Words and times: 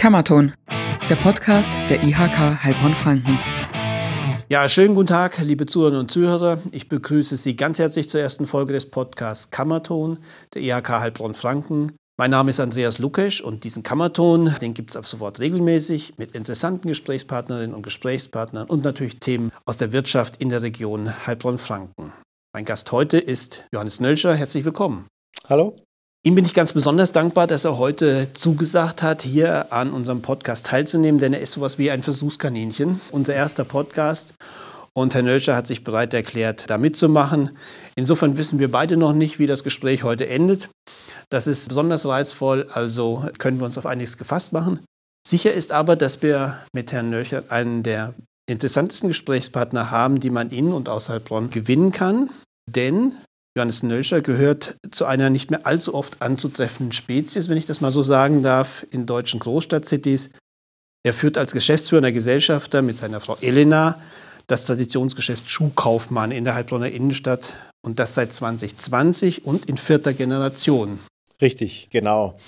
Kammerton, 0.00 0.54
der 1.10 1.16
Podcast 1.16 1.70
der 1.90 2.02
IHK 2.02 2.64
Heilbronn-Franken. 2.64 3.38
Ja, 4.48 4.66
schönen 4.66 4.94
guten 4.94 5.08
Tag, 5.08 5.36
liebe 5.42 5.66
Zuhörerinnen 5.66 6.00
und 6.00 6.10
Zuhörer. 6.10 6.56
Ich 6.72 6.88
begrüße 6.88 7.36
Sie 7.36 7.54
ganz 7.54 7.78
herzlich 7.78 8.08
zur 8.08 8.22
ersten 8.22 8.46
Folge 8.46 8.72
des 8.72 8.90
Podcasts 8.90 9.50
Kammerton 9.50 10.18
der 10.54 10.62
IHK 10.62 10.88
Heilbronn-Franken. 10.88 11.92
Mein 12.18 12.30
Name 12.30 12.48
ist 12.48 12.60
Andreas 12.60 12.98
Lukesch 12.98 13.42
und 13.42 13.64
diesen 13.64 13.82
Kammerton, 13.82 14.54
den 14.62 14.72
gibt 14.72 14.88
es 14.88 14.96
ab 14.96 15.06
sofort 15.06 15.38
regelmäßig 15.38 16.14
mit 16.16 16.32
interessanten 16.32 16.88
Gesprächspartnerinnen 16.88 17.74
und 17.74 17.82
Gesprächspartnern 17.82 18.68
und 18.68 18.82
natürlich 18.82 19.18
Themen 19.18 19.52
aus 19.66 19.76
der 19.76 19.92
Wirtschaft 19.92 20.38
in 20.38 20.48
der 20.48 20.62
Region 20.62 21.26
Heilbronn-Franken. 21.26 22.14
Mein 22.54 22.64
Gast 22.64 22.90
heute 22.90 23.18
ist 23.18 23.66
Johannes 23.70 24.00
Nölscher. 24.00 24.34
Herzlich 24.34 24.64
willkommen. 24.64 25.08
Hallo. 25.46 25.76
Ihm 26.22 26.34
bin 26.34 26.44
ich 26.44 26.52
ganz 26.52 26.74
besonders 26.74 27.12
dankbar, 27.12 27.46
dass 27.46 27.64
er 27.64 27.78
heute 27.78 28.30
zugesagt 28.34 29.02
hat, 29.02 29.22
hier 29.22 29.72
an 29.72 29.90
unserem 29.90 30.20
Podcast 30.20 30.66
teilzunehmen, 30.66 31.18
denn 31.18 31.32
er 31.32 31.40
ist 31.40 31.52
sowas 31.52 31.78
wie 31.78 31.90
ein 31.90 32.02
Versuchskaninchen. 32.02 33.00
Unser 33.10 33.34
erster 33.34 33.64
Podcast. 33.64 34.34
Und 34.92 35.14
Herr 35.14 35.22
Nölscher 35.22 35.56
hat 35.56 35.66
sich 35.66 35.82
bereit 35.82 36.12
erklärt, 36.12 36.68
da 36.68 36.76
mitzumachen. 36.76 37.56
Insofern 37.94 38.36
wissen 38.36 38.58
wir 38.58 38.70
beide 38.70 38.98
noch 38.98 39.14
nicht, 39.14 39.38
wie 39.38 39.46
das 39.46 39.64
Gespräch 39.64 40.02
heute 40.02 40.28
endet. 40.28 40.68
Das 41.30 41.46
ist 41.46 41.68
besonders 41.68 42.04
reizvoll, 42.04 42.68
also 42.70 43.26
können 43.38 43.58
wir 43.58 43.64
uns 43.64 43.78
auf 43.78 43.86
einiges 43.86 44.18
gefasst 44.18 44.52
machen. 44.52 44.80
Sicher 45.26 45.54
ist 45.54 45.72
aber, 45.72 45.96
dass 45.96 46.20
wir 46.20 46.58
mit 46.74 46.92
Herrn 46.92 47.08
Nölscher 47.08 47.44
einen 47.48 47.82
der 47.82 48.12
interessantesten 48.46 49.08
Gesprächspartner 49.08 49.90
haben, 49.90 50.20
die 50.20 50.30
man 50.30 50.50
in 50.50 50.74
und 50.74 50.90
außerhalb 50.90 51.26
Bonn 51.26 51.48
gewinnen 51.48 51.92
kann. 51.92 52.28
Denn 52.68 53.14
Johannes 53.56 53.82
Nölscher 53.82 54.20
gehört 54.20 54.76
zu 54.90 55.06
einer 55.06 55.28
nicht 55.28 55.50
mehr 55.50 55.66
allzu 55.66 55.94
oft 55.94 56.22
anzutreffenden 56.22 56.92
Spezies, 56.92 57.48
wenn 57.48 57.56
ich 57.56 57.66
das 57.66 57.80
mal 57.80 57.90
so 57.90 58.02
sagen 58.02 58.42
darf, 58.42 58.86
in 58.90 59.06
deutschen 59.06 59.40
Großstadtcities. 59.40 60.30
Er 61.04 61.14
führt 61.14 61.36
als 61.36 61.52
geschäftsführender 61.52 62.12
Gesellschafter 62.12 62.82
mit 62.82 62.98
seiner 62.98 63.20
Frau 63.20 63.36
Elena 63.40 64.00
das 64.46 64.66
Traditionsgeschäft 64.66 65.48
Schuhkaufmann 65.48 66.32
in 66.32 66.44
der 66.44 66.54
Heilbronner 66.54 66.90
Innenstadt 66.90 67.54
und 67.82 67.98
das 67.98 68.14
seit 68.14 68.32
2020 68.32 69.44
und 69.44 69.66
in 69.66 69.76
vierter 69.76 70.12
Generation. 70.12 71.00
Richtig, 71.40 71.88
genau. 71.90 72.38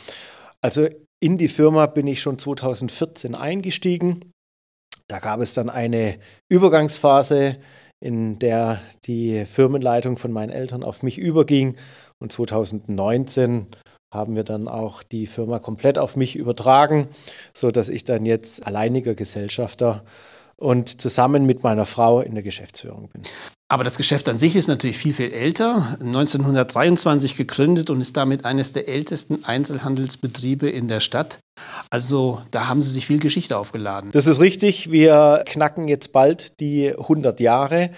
Also 0.61 0.89
in 1.21 1.39
die 1.39 1.49
Firma 1.49 1.87
bin 1.87 2.07
ich 2.07 2.21
schon 2.21 2.39
2014 2.39 3.35
eingestiegen. 3.35 4.33
Da 5.09 5.19
gab 5.19 5.41
es 5.41 5.55
dann 5.55 5.71
eine 5.71 6.19
Übergangsphase, 6.49 7.57
in 8.03 8.39
der 8.39 8.81
die 9.05 9.45
Firmenleitung 9.45 10.19
von 10.19 10.33
meinen 10.33 10.51
Eltern 10.51 10.83
auf 10.83 11.03
mich 11.03 11.19
überging. 11.19 11.77
Und 12.19 12.33
2019 12.33 13.69
haben 14.13 14.37
wir 14.37 14.45
dann 14.45 14.69
auch 14.69 15.03
die 15.03 15.27
Firma 15.27 15.59
komplett 15.59 15.99
auf 15.99 16.17
mich 16.17 16.37
übertragen, 16.37 17.09
sodass 17.55 17.89
ich 17.89 18.05
dann 18.05 18.27
jetzt 18.27 18.67
alleiniger 18.67 19.15
Gesellschafter 19.15 20.05
und 20.57 21.01
zusammen 21.01 21.47
mit 21.47 21.63
meiner 21.63 21.87
Frau 21.87 22.21
in 22.21 22.35
der 22.35 22.43
Geschäftsführung 22.43 23.09
bin. 23.09 23.23
Aber 23.69 23.85
das 23.85 23.97
Geschäft 23.97 24.29
an 24.29 24.37
sich 24.37 24.55
ist 24.55 24.69
natürlich 24.69 24.99
viel, 24.99 25.15
viel 25.15 25.33
älter. 25.33 25.97
1923 26.01 27.37
gegründet 27.37 27.89
und 27.89 28.01
ist 28.01 28.17
damit 28.17 28.45
eines 28.45 28.73
der 28.73 28.87
ältesten 28.87 29.45
Einzelhandelsbetriebe 29.45 30.69
in 30.69 30.89
der 30.89 31.01
Stadt. 31.01 31.39
Also 31.93 32.41
da 32.51 32.69
haben 32.69 32.81
Sie 32.81 32.89
sich 32.89 33.07
viel 33.07 33.19
Geschichte 33.19 33.59
aufgeladen. 33.59 34.13
Das 34.13 34.27
ist 34.27 34.41
richtig. 34.41 34.91
Wir 34.91 35.43
knacken 35.45 35.89
jetzt 35.89 36.15
bald 36.15 36.59
die 36.59 36.89
100 36.89 37.39
Jahre. 37.39 37.91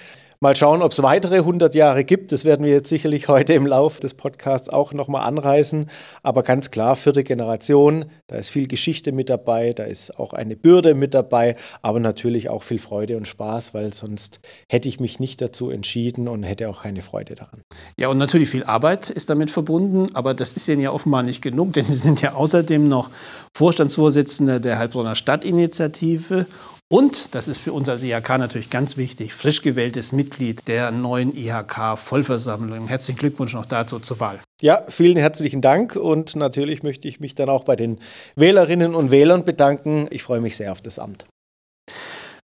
Mal 0.44 0.54
schauen, 0.56 0.82
ob 0.82 0.92
es 0.92 1.02
weitere 1.02 1.36
100 1.36 1.74
Jahre 1.74 2.04
gibt. 2.04 2.30
Das 2.30 2.44
werden 2.44 2.66
wir 2.66 2.72
jetzt 2.74 2.90
sicherlich 2.90 3.28
heute 3.28 3.54
im 3.54 3.66
Laufe 3.66 4.02
des 4.02 4.12
Podcasts 4.12 4.68
auch 4.68 4.92
nochmal 4.92 5.26
anreißen. 5.26 5.88
Aber 6.22 6.42
ganz 6.42 6.70
klar, 6.70 6.96
vierte 6.96 7.24
Generation, 7.24 8.04
da 8.26 8.36
ist 8.36 8.50
viel 8.50 8.68
Geschichte 8.68 9.12
mit 9.12 9.30
dabei, 9.30 9.72
da 9.72 9.84
ist 9.84 10.18
auch 10.18 10.34
eine 10.34 10.54
Bürde 10.54 10.94
mit 10.94 11.14
dabei, 11.14 11.56
aber 11.80 11.98
natürlich 11.98 12.50
auch 12.50 12.62
viel 12.62 12.78
Freude 12.78 13.16
und 13.16 13.26
Spaß, 13.26 13.72
weil 13.72 13.94
sonst 13.94 14.40
hätte 14.68 14.86
ich 14.86 15.00
mich 15.00 15.18
nicht 15.18 15.40
dazu 15.40 15.70
entschieden 15.70 16.28
und 16.28 16.42
hätte 16.42 16.68
auch 16.68 16.82
keine 16.82 17.00
Freude 17.00 17.36
daran. 17.36 17.62
Ja, 17.96 18.08
und 18.08 18.18
natürlich 18.18 18.50
viel 18.50 18.64
Arbeit 18.64 19.08
ist 19.08 19.30
damit 19.30 19.50
verbunden, 19.50 20.14
aber 20.14 20.34
das 20.34 20.52
ist 20.52 20.68
Ihnen 20.68 20.82
ja 20.82 20.90
offenbar 20.90 21.22
nicht 21.22 21.40
genug, 21.40 21.72
denn 21.72 21.86
Sie 21.86 21.96
sind 21.96 22.20
ja 22.20 22.34
außerdem 22.34 22.86
noch 22.86 23.08
Vorstandsvorsitzender 23.56 24.60
der 24.60 24.78
Heilbronner 24.78 25.14
Stadtinitiative 25.14 26.44
und, 26.90 27.34
das 27.34 27.48
ist 27.48 27.58
für 27.58 27.72
uns 27.72 27.88
als 27.88 28.02
IHK 28.02 28.38
natürlich 28.38 28.70
ganz 28.70 28.96
wichtig, 28.96 29.34
frisch 29.34 29.62
gewähltes 29.62 30.12
Mitglied 30.12 30.68
der 30.68 30.90
neuen 30.90 31.34
IHK-Vollversammlung. 31.34 32.88
Herzlichen 32.88 33.18
Glückwunsch 33.18 33.54
noch 33.54 33.66
dazu 33.66 33.98
zur 33.98 34.20
Wahl. 34.20 34.40
Ja, 34.60 34.82
vielen 34.88 35.16
herzlichen 35.16 35.60
Dank 35.60 35.96
und 35.96 36.36
natürlich 36.36 36.82
möchte 36.82 37.08
ich 37.08 37.20
mich 37.20 37.34
dann 37.34 37.48
auch 37.48 37.64
bei 37.64 37.74
den 37.74 37.98
Wählerinnen 38.36 38.94
und 38.94 39.10
Wählern 39.10 39.44
bedanken. 39.44 40.08
Ich 40.10 40.22
freue 40.22 40.40
mich 40.40 40.56
sehr 40.56 40.72
auf 40.72 40.82
das 40.82 40.98
Amt. 40.98 41.26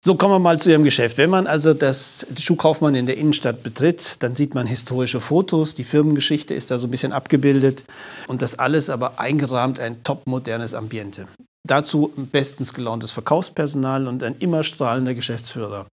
So 0.01 0.16
kommen 0.16 0.33
wir 0.33 0.39
mal 0.39 0.57
zu 0.57 0.71
Ihrem 0.71 0.85
Geschäft. 0.85 1.17
Wenn 1.17 1.29
man 1.29 1.45
also 1.45 1.73
das 1.73 2.25
Schuhkaufmann 2.39 2.95
in 2.95 3.06
der 3.06 3.17
Innenstadt 3.17 3.63
betritt, 3.63 4.23
dann 4.23 4.33
sieht 4.33 4.56
man 4.56 4.66
historische 4.66 5.19
Fotos, 5.19 5.75
die 5.75 5.83
Firmengeschichte 5.83 6.53
ist 6.53 6.71
da 6.71 6.77
so 6.77 6.88
ein 6.88 6.91
bisschen 6.91 7.11
abgebildet 7.11 7.83
und 8.27 8.41
das 8.41 8.57
alles 8.57 8.89
aber 8.89 9.19
eingerahmt 9.19 9.81
ein 9.81 10.01
topmodernes 10.03 10.73
Ambiente. 10.73 11.27
Dazu 11.68 12.14
bestens 12.16 12.74
gelauntes 12.74 13.12
Verkaufspersonal 13.12 14.08
und 14.08 14.24
ein 14.24 14.36
immer 14.40 14.64
strahlender 14.64 15.14
Geschäftsführer. 15.14 15.88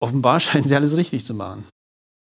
Offenbar 0.00 0.40
scheinen 0.40 0.68
Sie 0.68 0.74
alles 0.74 0.96
richtig 0.96 1.24
zu 1.24 1.34
machen. 1.34 1.66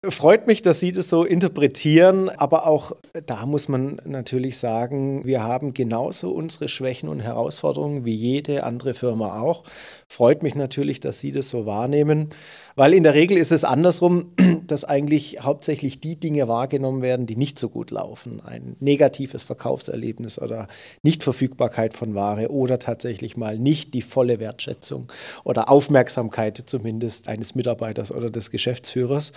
Freut 0.09 0.47
mich, 0.47 0.63
dass 0.63 0.79
Sie 0.79 0.91
das 0.91 1.09
so 1.09 1.23
interpretieren, 1.23 2.29
aber 2.29 2.65
auch 2.65 2.93
da 3.27 3.45
muss 3.45 3.67
man 3.67 4.01
natürlich 4.03 4.57
sagen, 4.57 5.25
wir 5.25 5.43
haben 5.43 5.75
genauso 5.75 6.31
unsere 6.31 6.69
Schwächen 6.69 7.07
und 7.07 7.19
Herausforderungen 7.19 8.03
wie 8.03 8.15
jede 8.15 8.63
andere 8.63 8.95
Firma 8.95 9.39
auch. 9.39 9.63
Freut 10.11 10.43
mich 10.43 10.55
natürlich, 10.55 10.99
dass 10.99 11.19
Sie 11.19 11.31
das 11.31 11.47
so 11.47 11.65
wahrnehmen, 11.65 12.27
weil 12.75 12.93
in 12.93 13.03
der 13.03 13.13
Regel 13.13 13.37
ist 13.37 13.53
es 13.53 13.63
andersrum, 13.63 14.33
dass 14.67 14.83
eigentlich 14.83 15.39
hauptsächlich 15.41 16.01
die 16.01 16.19
Dinge 16.19 16.49
wahrgenommen 16.49 17.01
werden, 17.01 17.25
die 17.25 17.37
nicht 17.37 17.57
so 17.57 17.69
gut 17.69 17.91
laufen. 17.91 18.41
Ein 18.43 18.75
negatives 18.81 19.43
Verkaufserlebnis 19.43 20.37
oder 20.37 20.67
Nichtverfügbarkeit 21.01 21.93
von 21.93 22.13
Ware 22.13 22.51
oder 22.51 22.77
tatsächlich 22.77 23.37
mal 23.37 23.57
nicht 23.57 23.93
die 23.93 24.01
volle 24.01 24.41
Wertschätzung 24.41 25.09
oder 25.45 25.69
Aufmerksamkeit 25.69 26.57
zumindest 26.57 27.29
eines 27.29 27.55
Mitarbeiters 27.55 28.11
oder 28.11 28.29
des 28.29 28.51
Geschäftsführers. 28.51 29.31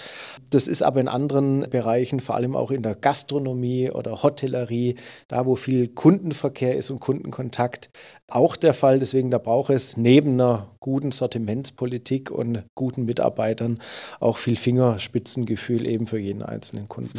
Das 0.50 0.66
ist 0.66 0.82
aber 0.82 0.98
in 0.98 1.06
anderen 1.06 1.70
Bereichen, 1.70 2.18
vor 2.18 2.34
allem 2.34 2.56
auch 2.56 2.72
in 2.72 2.82
der 2.82 2.96
Gastronomie 2.96 3.92
oder 3.92 4.24
Hotellerie, 4.24 4.96
da 5.28 5.46
wo 5.46 5.54
viel 5.54 5.86
Kundenverkehr 5.86 6.76
ist 6.76 6.90
und 6.90 6.98
Kundenkontakt, 6.98 7.90
auch 8.28 8.56
der 8.56 8.74
Fall. 8.74 8.98
Deswegen 8.98 9.30
da 9.30 9.38
braucht 9.38 9.70
es 9.70 9.96
neben 9.96 10.32
einer 10.32 10.63
guten 10.80 11.12
Sortimentspolitik 11.12 12.30
und 12.30 12.62
guten 12.74 13.04
Mitarbeitern 13.04 13.78
auch 14.20 14.36
viel 14.36 14.56
Fingerspitzengefühl 14.56 15.86
eben 15.86 16.06
für 16.06 16.18
jeden 16.18 16.42
einzelnen 16.42 16.88
Kunden. 16.88 17.18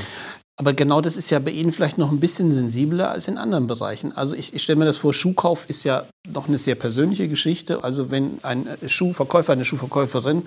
Aber 0.57 0.73
genau 0.73 1.01
das 1.01 1.17
ist 1.17 1.29
ja 1.31 1.39
bei 1.39 1.51
Ihnen 1.51 1.73
vielleicht 1.73 1.97
noch 1.97 2.11
ein 2.11 2.22
bisschen 2.22 2.51
sensibler 2.51 3.11
als 3.11 3.28
in 3.28 3.38
anderen 3.38 3.67
Bereichen. 3.67 4.13
Also 4.13 4.35
ich, 4.38 4.53
ich 4.53 4.63
stelle 4.63 4.79
mir 4.79 4.85
das 4.85 4.97
vor, 4.97 5.13
Schuhkauf 5.13 5.69
ist 5.69 5.83
ja 5.83 6.06
noch 6.25 6.47
eine 6.47 6.57
sehr 6.57 6.75
persönliche 6.75 7.28
Geschichte. 7.28 7.83
Also 7.83 8.09
wenn 8.09 8.39
ein 8.41 8.66
Schuhverkäufer, 8.85 9.51
eine 9.51 9.66
Schuhverkäuferin 9.66 10.44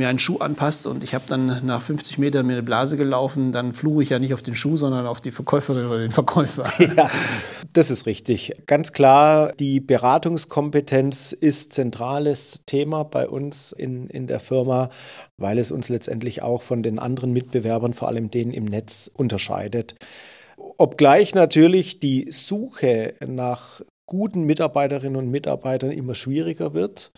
mir 0.00 0.08
einen 0.08 0.18
Schuh 0.18 0.38
anpasst 0.38 0.86
und 0.86 1.04
ich 1.04 1.14
habe 1.14 1.24
dann 1.28 1.64
nach 1.64 1.82
50 1.82 2.18
Metern 2.18 2.46
mir 2.46 2.54
eine 2.54 2.62
Blase 2.62 2.96
gelaufen, 2.96 3.52
dann 3.52 3.72
fluche 3.72 4.02
ich 4.02 4.08
ja 4.08 4.18
nicht 4.18 4.34
auf 4.34 4.42
den 4.42 4.56
Schuh, 4.56 4.76
sondern 4.76 5.06
auf 5.06 5.20
die 5.20 5.30
Verkäuferin 5.30 5.86
oder 5.86 5.98
den 6.00 6.10
Verkäufer. 6.10 6.68
Ja, 6.96 7.10
das 7.72 7.90
ist 7.90 8.06
richtig. 8.06 8.52
Ganz 8.66 8.92
klar, 8.92 9.52
die 9.52 9.80
Beratungskompetenz 9.80 11.32
ist 11.32 11.72
zentrales 11.72 12.62
Thema 12.66 13.04
bei 13.04 13.28
uns 13.28 13.70
in, 13.70 14.08
in 14.08 14.26
der 14.26 14.40
Firma, 14.40 14.88
weil 15.36 15.58
es 15.58 15.70
uns 15.70 15.88
letztendlich 15.88 16.42
auch 16.42 16.62
von 16.62 16.82
den 16.82 16.98
anderen 16.98 17.32
Mitbewerbern, 17.32 17.92
vor 17.92 18.08
allem 18.08 18.30
denen 18.30 18.52
im 18.52 18.64
Netz, 18.64 19.10
unterscheidet. 19.12 19.94
Obgleich 20.78 21.34
natürlich 21.34 22.00
die 22.00 22.30
Suche 22.32 23.14
nach 23.24 23.82
guten 24.06 24.44
Mitarbeiterinnen 24.44 25.16
und 25.16 25.30
Mitarbeitern 25.30 25.92
immer 25.92 26.14
schwieriger 26.14 26.74
wird 26.74 27.12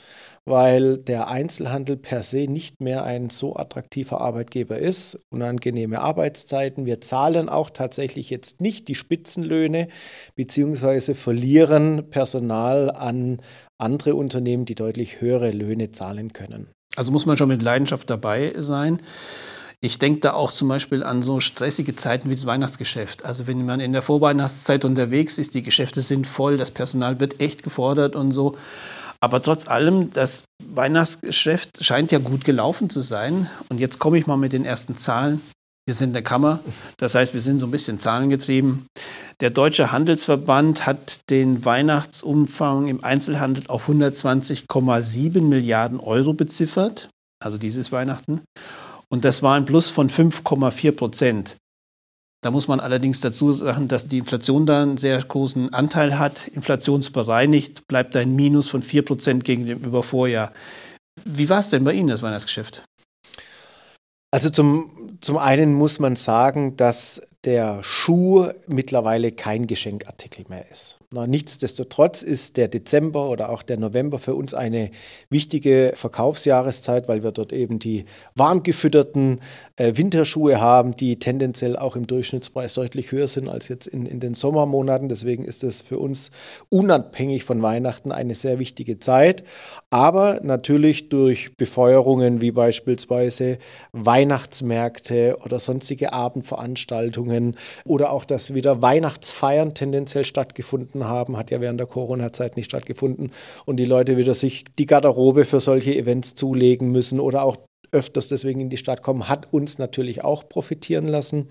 weil 0.44 0.99
der 0.99 1.29
Einzelhandel 1.29 1.97
per 1.97 2.23
se 2.23 2.49
nicht 2.49 2.81
mehr 2.81 3.05
ein 3.05 3.31
so 3.31 3.55
attraktiver 3.55 4.21
Arbeitgeber 4.21 4.79
ist. 4.79 5.21
Unangenehme 5.31 6.00
Arbeitszeiten. 6.00 6.85
Wir 6.85 7.00
zahlen 7.00 7.49
auch 7.49 7.71
tatsächlich 7.71 8.29
jetzt 8.31 8.61
nicht 8.61 8.89
die 8.89 8.94
Spitzenlöhne, 8.94 9.89
beziehungsweise 10.35 11.15
verlieren 11.15 12.11
Personal 12.11 12.91
an 12.91 13.41
andere 13.79 14.15
Unternehmen, 14.15 14.65
die 14.65 14.75
deutlich 14.75 15.21
höhere 15.21 15.50
Löhne 15.50 15.93
zahlen 15.93 16.33
können. 16.33 16.69
Also 16.97 17.12
muss 17.12 17.27
man 17.27 17.37
schon 17.37 17.49
mit 17.49 17.62
Leidenschaft 17.62 18.11
dabei 18.11 18.53
sein. 18.56 19.00
Ich 19.81 19.99
denke 19.99 20.21
da 20.21 20.35
auch 20.35 20.53
zum 20.53 20.69
Beispiel 20.69 21.03
an 21.03 21.23
so 21.23 21.41
stressige 21.41 21.97
Zeiten 21.97 22.31
wie 22.31 22.37
das 22.37 22.47
Weihnachtsgeschäft. 22.47 23.25
Also 23.25 23.47
wenn 23.47 23.65
man 23.65 23.81
in 23.81 23.93
der 23.93 24.03
Vorweihnachtszeit 24.03 24.85
unterwegs 24.85 25.39
ist, 25.39 25.55
die 25.55 25.62
Geschäfte 25.62 26.03
sind 26.03 26.27
voll, 26.27 26.56
das 26.56 26.71
Personal 26.71 27.19
wird 27.19 27.41
echt 27.41 27.62
gefordert 27.65 28.15
und 28.15 28.31
so. 28.31 28.56
Aber 29.22 29.40
trotz 29.40 29.69
allem, 29.69 30.10
das 30.12 30.44
Weihnachtsgeschäft 30.64 31.84
scheint 31.84 32.10
ja 32.10 32.19
gut 32.19 32.44
gelaufen 32.44 32.90
zu 32.90 33.02
sein. 33.02 33.48
Und 33.69 33.78
jetzt 33.78 34.00
komme 34.00 34.19
ich 34.19 34.26
mal 34.26 34.36
mit 34.36 34.52
den 34.52 34.64
ersten 34.64 34.96
Zahlen. 34.96 35.40
Wir 35.86 35.94
sind 35.94 36.10
in 36.10 36.12
der 36.14 36.22
Kammer, 36.22 36.60
das 36.96 37.16
heißt, 37.16 37.34
wir 37.34 37.40
sind 37.40 37.58
so 37.58 37.66
ein 37.66 37.72
bisschen 37.72 37.98
zahlengetrieben. 37.98 38.86
Der 39.40 39.50
Deutsche 39.50 39.90
Handelsverband 39.90 40.86
hat 40.86 41.28
den 41.28 41.64
Weihnachtsumfang 41.64 42.86
im 42.86 43.02
Einzelhandel 43.02 43.64
auf 43.66 43.88
120,7 43.88 45.40
Milliarden 45.40 45.98
Euro 45.98 46.34
beziffert, 46.34 47.08
also 47.42 47.58
dieses 47.58 47.90
Weihnachten. 47.90 48.42
Und 49.08 49.24
das 49.24 49.42
war 49.42 49.56
ein 49.56 49.64
Plus 49.64 49.90
von 49.90 50.08
5,4 50.08 50.92
Prozent. 50.92 51.56
Da 52.43 52.50
muss 52.50 52.67
man 52.67 52.81
allerdings 52.81 53.21
dazu 53.21 53.53
sagen, 53.53 53.87
dass 53.87 54.09
die 54.09 54.19
Inflation 54.19 54.67
da 54.67 54.83
einen 54.83 54.97
sehr 54.97 55.23
großen 55.23 55.73
Anteil 55.73 56.19
hat. 56.19 56.49
Inflationsbereinigt 56.49 57.87
bleibt 57.87 58.17
ein 58.17 58.35
Minus 58.35 58.69
von 58.69 58.83
4 58.83 59.05
Prozent 59.05 59.44
gegenüber 59.44 60.03
Vorjahr. 60.03 60.53
Wie 61.25 61.49
war 61.49 61.61
es 61.61 61.69
denn 61.69 61.85
bei 61.85 61.93
Ihnen, 61.93 62.09
das 62.09 62.23
Weihnachtsgeschäft? 62.23 62.85
Also 64.33 64.50
zum, 64.50 65.19
zum 65.21 65.39
einen 65.39 65.73
muss 65.75 66.00
man 66.00 66.17
sagen, 66.17 66.77
dass 66.77 67.23
der 67.44 67.83
Schuh 67.83 68.47
mittlerweile 68.69 69.33
kein 69.33 69.67
Geschenkartikel 69.67 70.44
mehr 70.49 70.65
ist. 70.71 70.99
Na, 71.12 71.27
nichtsdestotrotz 71.27 72.23
ist 72.23 72.56
der 72.56 72.69
Dezember 72.69 73.29
oder 73.29 73.50
auch 73.50 73.62
der 73.62 73.79
November 73.79 74.19
für 74.19 74.35
uns 74.35 74.55
eine 74.55 74.91
wichtige 75.29 75.93
Verkaufsjahreszeit, 75.94 77.09
weil 77.09 77.23
wir 77.23 77.33
dort 77.33 77.53
eben 77.53 77.79
die 77.79 78.05
warm 78.35 78.62
gefütterten 78.62 79.41
äh, 79.77 79.97
Winterschuhe 79.97 80.61
haben, 80.61 80.94
die 80.97 81.19
tendenziell 81.19 81.77
auch 81.77 81.97
im 81.97 82.06
Durchschnittspreis 82.06 82.75
deutlich 82.75 83.12
höher 83.12 83.27
sind 83.27 83.49
als 83.49 83.69
jetzt 83.69 83.89
in, 83.89 84.06
in 84.06 84.21
den 84.21 84.35
Sommermonaten. 84.35 85.09
Deswegen 85.09 85.44
ist 85.44 85.65
es 85.65 85.83
für 85.83 85.99
uns 85.99 86.31
unabhängig 86.71 87.44
von 87.44 87.61
Weihnachten 87.61 88.12
eine 88.12 88.35
sehr 88.35 88.59
wichtige 88.59 89.00
Zeit. 89.00 89.43
Aber 89.91 90.41
natürlich 90.43 91.09
durch 91.09 91.56
Befeuerungen 91.56 92.41
wie 92.41 92.53
beispielsweise 92.53 93.59
Weihnachtsmärkte 93.93 95.39
oder 95.44 95.59
sonstige 95.59 96.12
Abendveranstaltungen 96.12 97.31
Veranstaltungen 97.32 97.56
oder 97.84 98.11
auch, 98.11 98.25
dass 98.25 98.55
wieder 98.55 98.82
Weihnachtsfeiern 98.82 99.75
tendenziell 99.75 100.25
stattgefunden 100.25 101.08
haben, 101.08 101.37
hat 101.37 101.50
ja 101.50 101.61
während 101.61 101.81
der 101.81 101.87
Corona-Zeit 101.87 102.56
nicht 102.56 102.67
stattgefunden 102.67 103.31
und 103.64 103.76
die 103.76 103.84
Leute 103.84 104.17
wieder 104.17 104.34
sich 104.34 104.64
die 104.79 104.87
Garderobe 104.87 105.44
für 105.44 105.61
solche 105.61 105.94
Events 105.94 106.34
zulegen 106.34 106.90
müssen 106.90 107.20
oder 107.20 107.43
auch 107.43 107.56
öfters 107.90 108.29
deswegen 108.29 108.61
in 108.61 108.70
die 108.70 108.79
Stadt 108.79 109.02
kommen, 109.02 109.29
hat 109.29 109.52
uns 109.52 109.79
natürlich 109.79 110.25
auch 110.25 110.49
profitieren 110.49 111.08
lassen. 111.08 111.49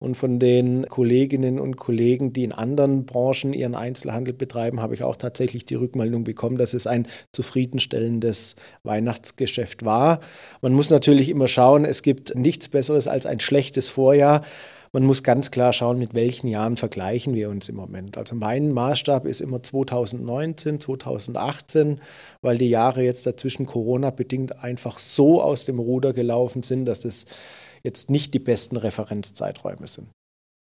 Und 0.00 0.16
von 0.16 0.38
den 0.38 0.86
Kolleginnen 0.86 1.58
und 1.58 1.76
Kollegen, 1.76 2.32
die 2.32 2.44
in 2.44 2.52
anderen 2.52 3.06
Branchen 3.06 3.54
ihren 3.54 3.74
Einzelhandel 3.74 4.34
betreiben, 4.34 4.82
habe 4.82 4.94
ich 4.94 5.02
auch 5.02 5.16
tatsächlich 5.16 5.64
die 5.64 5.76
Rückmeldung 5.76 6.24
bekommen, 6.24 6.58
dass 6.58 6.74
es 6.74 6.86
ein 6.86 7.06
zufriedenstellendes 7.32 8.56
Weihnachtsgeschäft 8.82 9.84
war. 9.84 10.20
Man 10.60 10.74
muss 10.74 10.90
natürlich 10.90 11.30
immer 11.30 11.48
schauen, 11.48 11.84
es 11.86 12.02
gibt 12.02 12.34
nichts 12.34 12.68
Besseres 12.68 13.08
als 13.08 13.24
ein 13.24 13.40
schlechtes 13.40 13.88
Vorjahr 13.88 14.42
man 14.94 15.02
muss 15.02 15.24
ganz 15.24 15.50
klar 15.50 15.72
schauen, 15.72 15.98
mit 15.98 16.14
welchen 16.14 16.46
Jahren 16.46 16.76
vergleichen 16.76 17.34
wir 17.34 17.50
uns 17.50 17.68
im 17.68 17.74
Moment. 17.74 18.16
Also 18.16 18.36
mein 18.36 18.72
Maßstab 18.72 19.26
ist 19.26 19.40
immer 19.40 19.60
2019, 19.60 20.78
2018, 20.78 22.00
weil 22.42 22.58
die 22.58 22.70
Jahre 22.70 23.02
jetzt 23.02 23.26
dazwischen 23.26 23.66
Corona 23.66 24.10
bedingt 24.10 24.62
einfach 24.62 25.00
so 25.00 25.42
aus 25.42 25.64
dem 25.64 25.80
Ruder 25.80 26.12
gelaufen 26.12 26.62
sind, 26.62 26.84
dass 26.84 27.04
es 27.04 27.26
jetzt 27.82 28.08
nicht 28.08 28.34
die 28.34 28.38
besten 28.38 28.76
Referenzzeiträume 28.76 29.88
sind. 29.88 30.10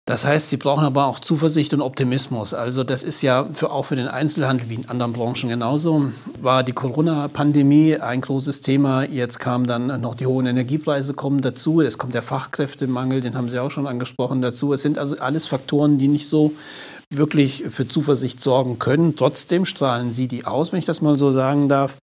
Das 0.05 0.25
heißt, 0.25 0.51
Sie 0.51 0.57
brauchen 0.57 0.85
aber 0.85 1.07
auch 1.07 1.21
Zuversicht 1.21 1.73
und 1.75 1.81
Optimismus. 1.81 2.55
Also 2.55 2.83
das 2.83 3.05
ist 3.05 3.23
ja 3.23 3.49
für, 3.55 3.71
auch 3.71 3.85
für 3.85 3.95
den 3.95 4.09
Einzelhandel 4.09 4.69
wie 4.69 4.75
in 4.75 4.89
anderen 4.89 5.13
Branchen 5.13 5.49
genauso. 5.49 6.11
War 6.41 6.65
die 6.65 6.73
Corona-Pandemie 6.73 7.99
ein 7.99 8.21
großes 8.21 8.63
Thema. 8.63 9.05
Jetzt 9.05 9.39
kamen 9.39 9.65
dann 9.69 10.01
noch 10.01 10.17
die 10.17 10.27
hohen 10.27 10.47
Energiepreise 10.47 11.15
kommen 11.15 11.41
dazu. 11.41 11.81
Es 11.81 11.99
kommt 11.99 12.15
der 12.15 12.23
Fachkräftemangel, 12.23 13.21
den 13.21 13.37
haben 13.37 13.49
Sie 13.49 13.61
auch 13.61 13.71
schon 13.71 13.87
angesprochen 13.87 14.43
dazu. 14.43 14.73
Es 14.73 14.83
sind 14.83 14.99
also 14.99 15.19
alles 15.19 15.47
Faktoren, 15.47 15.99
die 15.99 16.09
nicht 16.09 16.27
so 16.27 16.53
wirklich 17.09 17.65
für 17.69 17.87
Zuversicht 17.87 18.41
sorgen 18.41 18.81
können. 18.81 19.15
Trotzdem 19.15 19.65
strahlen 19.65 20.11
Sie 20.11 20.27
die 20.27 20.47
aus, 20.47 20.73
wenn 20.73 20.81
ich 20.81 20.85
das 20.85 21.01
mal 21.01 21.17
so 21.17 21.31
sagen 21.31 21.69
darf. 21.69 21.97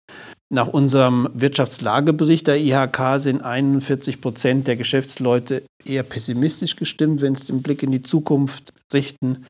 Nach 0.50 0.66
unserem 0.66 1.28
Wirtschaftslagebericht 1.34 2.46
der 2.46 2.58
IHK 2.58 3.18
sind 3.18 3.42
41 3.42 4.22
Prozent 4.22 4.66
der 4.66 4.76
Geschäftsleute 4.76 5.62
eher 5.84 6.02
pessimistisch 6.02 6.76
gestimmt, 6.76 7.20
wenn 7.20 7.34
sie 7.34 7.46
den 7.46 7.62
Blick 7.62 7.82
in 7.82 7.92
die 7.92 8.02
Zukunft 8.02 8.72
richten. 8.92 9.44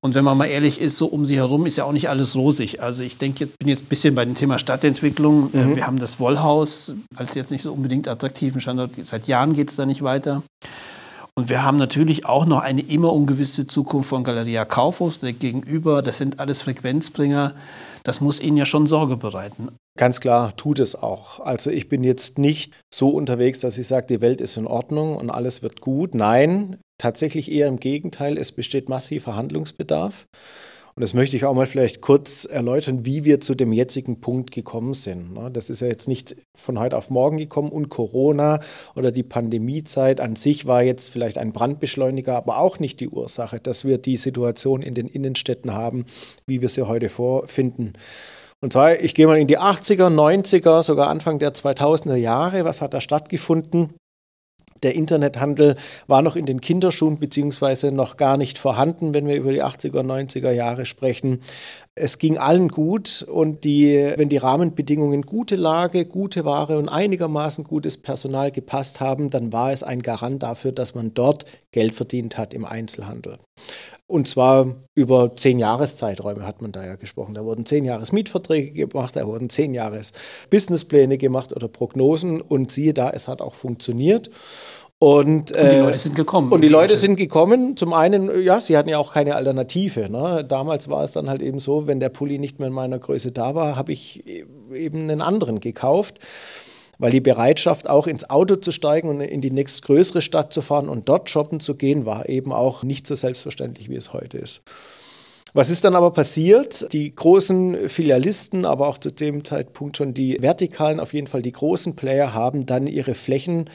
Und 0.00 0.14
wenn 0.14 0.24
man 0.24 0.38
mal 0.38 0.46
ehrlich 0.46 0.80
ist, 0.80 0.98
so 0.98 1.06
um 1.06 1.26
sie 1.26 1.34
herum 1.34 1.66
ist 1.66 1.76
ja 1.76 1.84
auch 1.84 1.92
nicht 1.92 2.08
alles 2.08 2.36
rosig. 2.36 2.80
Also 2.80 3.02
ich 3.02 3.18
denke, 3.18 3.46
ich 3.46 3.58
bin 3.58 3.66
jetzt 3.66 3.82
ein 3.82 3.88
bisschen 3.88 4.14
bei 4.14 4.24
dem 4.24 4.36
Thema 4.36 4.58
Stadtentwicklung. 4.58 5.50
Mhm. 5.52 5.74
Wir 5.74 5.84
haben 5.84 5.98
das 5.98 6.20
Wollhaus 6.20 6.92
als 7.16 7.34
jetzt 7.34 7.50
nicht 7.50 7.62
so 7.62 7.72
unbedingt 7.72 8.06
attraktiven 8.06 8.60
Standort. 8.60 8.92
Seit 9.02 9.26
Jahren 9.26 9.54
geht 9.54 9.70
es 9.70 9.76
da 9.76 9.84
nicht 9.84 10.02
weiter. 10.02 10.44
Und 11.34 11.48
wir 11.48 11.64
haben 11.64 11.76
natürlich 11.76 12.24
auch 12.24 12.46
noch 12.46 12.60
eine 12.60 12.82
immer 12.82 13.12
ungewisse 13.12 13.66
Zukunft 13.66 14.10
von 14.10 14.22
Galeria 14.22 14.64
Kaufhaus 14.64 15.18
gegenüber. 15.20 16.02
Das 16.02 16.18
sind 16.18 16.38
alles 16.38 16.62
Frequenzbringer. 16.62 17.54
Das 18.06 18.20
muss 18.20 18.38
Ihnen 18.40 18.56
ja 18.56 18.64
schon 18.64 18.86
Sorge 18.86 19.16
bereiten. 19.16 19.70
Ganz 19.98 20.20
klar, 20.20 20.56
tut 20.56 20.78
es 20.78 20.94
auch. 20.94 21.40
Also 21.40 21.72
ich 21.72 21.88
bin 21.88 22.04
jetzt 22.04 22.38
nicht 22.38 22.72
so 22.88 23.08
unterwegs, 23.08 23.58
dass 23.58 23.78
ich 23.78 23.88
sage, 23.88 24.06
die 24.06 24.20
Welt 24.20 24.40
ist 24.40 24.56
in 24.56 24.68
Ordnung 24.68 25.16
und 25.16 25.28
alles 25.28 25.64
wird 25.64 25.80
gut. 25.80 26.14
Nein, 26.14 26.78
tatsächlich 26.98 27.50
eher 27.50 27.66
im 27.66 27.80
Gegenteil, 27.80 28.38
es 28.38 28.52
besteht 28.52 28.88
massiver 28.88 29.34
Handlungsbedarf. 29.34 30.26
Und 30.98 31.02
das 31.02 31.12
möchte 31.12 31.36
ich 31.36 31.44
auch 31.44 31.52
mal 31.52 31.66
vielleicht 31.66 32.00
kurz 32.00 32.46
erläutern, 32.46 33.04
wie 33.04 33.26
wir 33.26 33.38
zu 33.38 33.54
dem 33.54 33.70
jetzigen 33.70 34.22
Punkt 34.22 34.50
gekommen 34.50 34.94
sind. 34.94 35.34
Ne? 35.34 35.50
Das 35.50 35.68
ist 35.68 35.82
ja 35.82 35.88
jetzt 35.88 36.08
nicht 36.08 36.36
von 36.56 36.78
heute 36.78 36.96
auf 36.96 37.10
morgen 37.10 37.36
gekommen 37.36 37.68
und 37.68 37.90
Corona 37.90 38.60
oder 38.94 39.12
die 39.12 39.22
Pandemiezeit 39.22 40.22
an 40.22 40.36
sich 40.36 40.66
war 40.66 40.82
jetzt 40.82 41.10
vielleicht 41.10 41.36
ein 41.36 41.52
Brandbeschleuniger, 41.52 42.34
aber 42.34 42.58
auch 42.58 42.78
nicht 42.78 43.00
die 43.00 43.10
Ursache, 43.10 43.60
dass 43.60 43.84
wir 43.84 43.98
die 43.98 44.16
Situation 44.16 44.80
in 44.80 44.94
den 44.94 45.06
Innenstädten 45.06 45.74
haben, 45.74 46.06
wie 46.46 46.62
wir 46.62 46.70
sie 46.70 46.86
heute 46.86 47.10
vorfinden. 47.10 47.92
Und 48.62 48.72
zwar, 48.72 48.98
ich 48.98 49.14
gehe 49.14 49.26
mal 49.26 49.38
in 49.38 49.48
die 49.48 49.58
80er, 49.58 50.08
90er, 50.08 50.82
sogar 50.82 51.10
Anfang 51.10 51.38
der 51.38 51.52
2000er 51.52 52.14
Jahre. 52.16 52.64
Was 52.64 52.80
hat 52.80 52.94
da 52.94 53.02
stattgefunden? 53.02 53.92
Der 54.86 54.94
Internethandel 54.94 55.74
war 56.06 56.22
noch 56.22 56.36
in 56.36 56.46
den 56.46 56.60
Kinderschuhen 56.60 57.18
beziehungsweise 57.18 57.90
noch 57.90 58.16
gar 58.16 58.36
nicht 58.36 58.56
vorhanden, 58.56 59.14
wenn 59.14 59.26
wir 59.26 59.34
über 59.34 59.50
die 59.50 59.64
80er, 59.64 60.04
90er 60.04 60.52
Jahre 60.52 60.86
sprechen. 60.86 61.40
Es 61.96 62.18
ging 62.18 62.38
allen 62.38 62.68
gut 62.68 63.26
und 63.28 63.64
die, 63.64 64.12
wenn 64.14 64.28
die 64.28 64.36
Rahmenbedingungen 64.36 65.22
gute 65.22 65.56
Lage, 65.56 66.04
gute 66.04 66.44
Ware 66.44 66.78
und 66.78 66.88
einigermaßen 66.88 67.64
gutes 67.64 67.96
Personal 67.96 68.52
gepasst 68.52 69.00
haben, 69.00 69.28
dann 69.28 69.52
war 69.52 69.72
es 69.72 69.82
ein 69.82 70.02
Garant 70.02 70.44
dafür, 70.44 70.70
dass 70.70 70.94
man 70.94 71.12
dort 71.14 71.46
Geld 71.72 71.92
verdient 71.92 72.38
hat 72.38 72.54
im 72.54 72.64
Einzelhandel. 72.64 73.38
Und 74.08 74.28
zwar 74.28 74.76
über 74.94 75.34
zehn 75.34 75.58
Jahreszeiträume 75.58 76.46
hat 76.46 76.62
man 76.62 76.70
da 76.70 76.84
ja 76.84 76.94
gesprochen. 76.94 77.34
Da 77.34 77.44
wurden 77.44 77.66
zehn 77.66 77.84
Jahres 77.84 78.12
Mietverträge 78.12 78.86
gemacht, 78.86 79.16
da 79.16 79.26
wurden 79.26 79.50
zehn 79.50 79.74
Jahres 79.74 80.12
Businesspläne 80.48 81.18
gemacht 81.18 81.54
oder 81.54 81.66
Prognosen 81.66 82.40
und 82.40 82.70
siehe 82.70 82.94
da, 82.94 83.10
es 83.10 83.26
hat 83.26 83.40
auch 83.40 83.54
funktioniert. 83.54 84.30
Und, 84.98 85.50
und, 85.50 85.50
die 85.50 85.54
äh, 85.54 85.80
Leute 85.80 85.98
sind 85.98 86.14
gekommen. 86.14 86.52
Und 86.52 86.60
die 86.62 86.68
Leute 86.68 86.96
sind 86.96 87.16
gekommen. 87.16 87.76
Zum 87.76 87.92
einen, 87.92 88.42
ja, 88.42 88.60
sie 88.60 88.76
hatten 88.78 88.88
ja 88.88 88.96
auch 88.96 89.12
keine 89.12 89.34
Alternative. 89.34 90.08
Ne? 90.08 90.44
Damals 90.44 90.88
war 90.88 91.04
es 91.04 91.12
dann 91.12 91.28
halt 91.28 91.42
eben 91.42 91.58
so, 91.58 91.86
wenn 91.86 92.00
der 92.00 92.08
Pulli 92.08 92.38
nicht 92.38 92.60
mehr 92.60 92.68
in 92.68 92.74
meiner 92.74 92.98
Größe 92.98 93.32
da 93.32 93.54
war, 93.54 93.76
habe 93.76 93.92
ich 93.92 94.24
eben 94.72 95.02
einen 95.02 95.20
anderen 95.20 95.60
gekauft 95.60 96.20
weil 96.98 97.12
die 97.12 97.20
Bereitschaft, 97.20 97.88
auch 97.88 98.06
ins 98.06 98.28
Auto 98.30 98.56
zu 98.56 98.72
steigen 98.72 99.08
und 99.08 99.20
in 99.20 99.40
die 99.40 99.50
nächstgrößere 99.50 100.22
Stadt 100.22 100.52
zu 100.52 100.62
fahren 100.62 100.88
und 100.88 101.08
dort 101.08 101.30
shoppen 101.30 101.60
zu 101.60 101.74
gehen, 101.74 102.06
war 102.06 102.28
eben 102.28 102.52
auch 102.52 102.82
nicht 102.82 103.06
so 103.06 103.14
selbstverständlich, 103.14 103.90
wie 103.90 103.96
es 103.96 104.12
heute 104.12 104.38
ist. 104.38 104.62
Was 105.56 105.70
ist 105.70 105.84
dann 105.84 105.94
aber 105.94 106.10
passiert? 106.10 106.92
Die 106.92 107.14
großen 107.14 107.88
Filialisten, 107.88 108.66
aber 108.66 108.88
auch 108.88 108.98
zu 108.98 109.10
dem 109.10 109.42
Zeitpunkt 109.42 109.96
schon 109.96 110.12
die 110.12 110.36
vertikalen, 110.42 111.00
auf 111.00 111.14
jeden 111.14 111.28
Fall 111.28 111.40
die 111.40 111.52
großen 111.52 111.96
Player 111.96 112.34
haben 112.34 112.66
dann 112.66 112.86
ihre 112.86 113.14
Flächen 113.14 113.70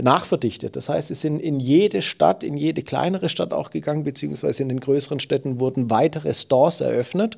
nachverdichtet. 0.00 0.76
Das 0.76 0.88
heißt, 0.88 1.08
sie 1.08 1.14
sind 1.14 1.40
in 1.40 1.58
jede 1.58 2.02
Stadt, 2.02 2.44
in 2.44 2.56
jede 2.56 2.82
kleinere 2.82 3.28
Stadt 3.28 3.52
auch 3.52 3.70
gegangen, 3.70 4.04
beziehungsweise 4.04 4.62
in 4.62 4.68
den 4.68 4.78
größeren 4.78 5.18
Städten 5.18 5.58
wurden 5.58 5.90
weitere 5.90 6.32
Stores 6.34 6.80
eröffnet. 6.80 7.36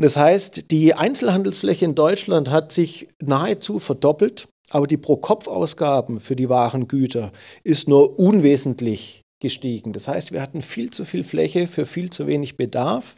Das 0.00 0.16
heißt, 0.16 0.70
die 0.70 0.94
Einzelhandelsfläche 0.94 1.84
in 1.84 1.94
Deutschland 1.94 2.50
hat 2.50 2.72
sich 2.72 3.08
nahezu 3.22 3.78
verdoppelt, 3.78 4.48
aber 4.70 4.86
die 4.86 4.96
Pro-Kopf-Ausgaben 4.96 6.20
für 6.20 6.34
die 6.34 6.48
Warengüter 6.48 7.30
ist 7.62 7.88
nur 7.88 8.18
unwesentlich 8.18 9.22
gestiegen. 9.40 9.92
Das 9.92 10.08
heißt, 10.08 10.32
wir 10.32 10.42
hatten 10.42 10.62
viel 10.62 10.90
zu 10.90 11.04
viel 11.04 11.22
Fläche 11.22 11.66
für 11.66 11.86
viel 11.86 12.10
zu 12.10 12.26
wenig 12.26 12.56
Bedarf. 12.56 13.16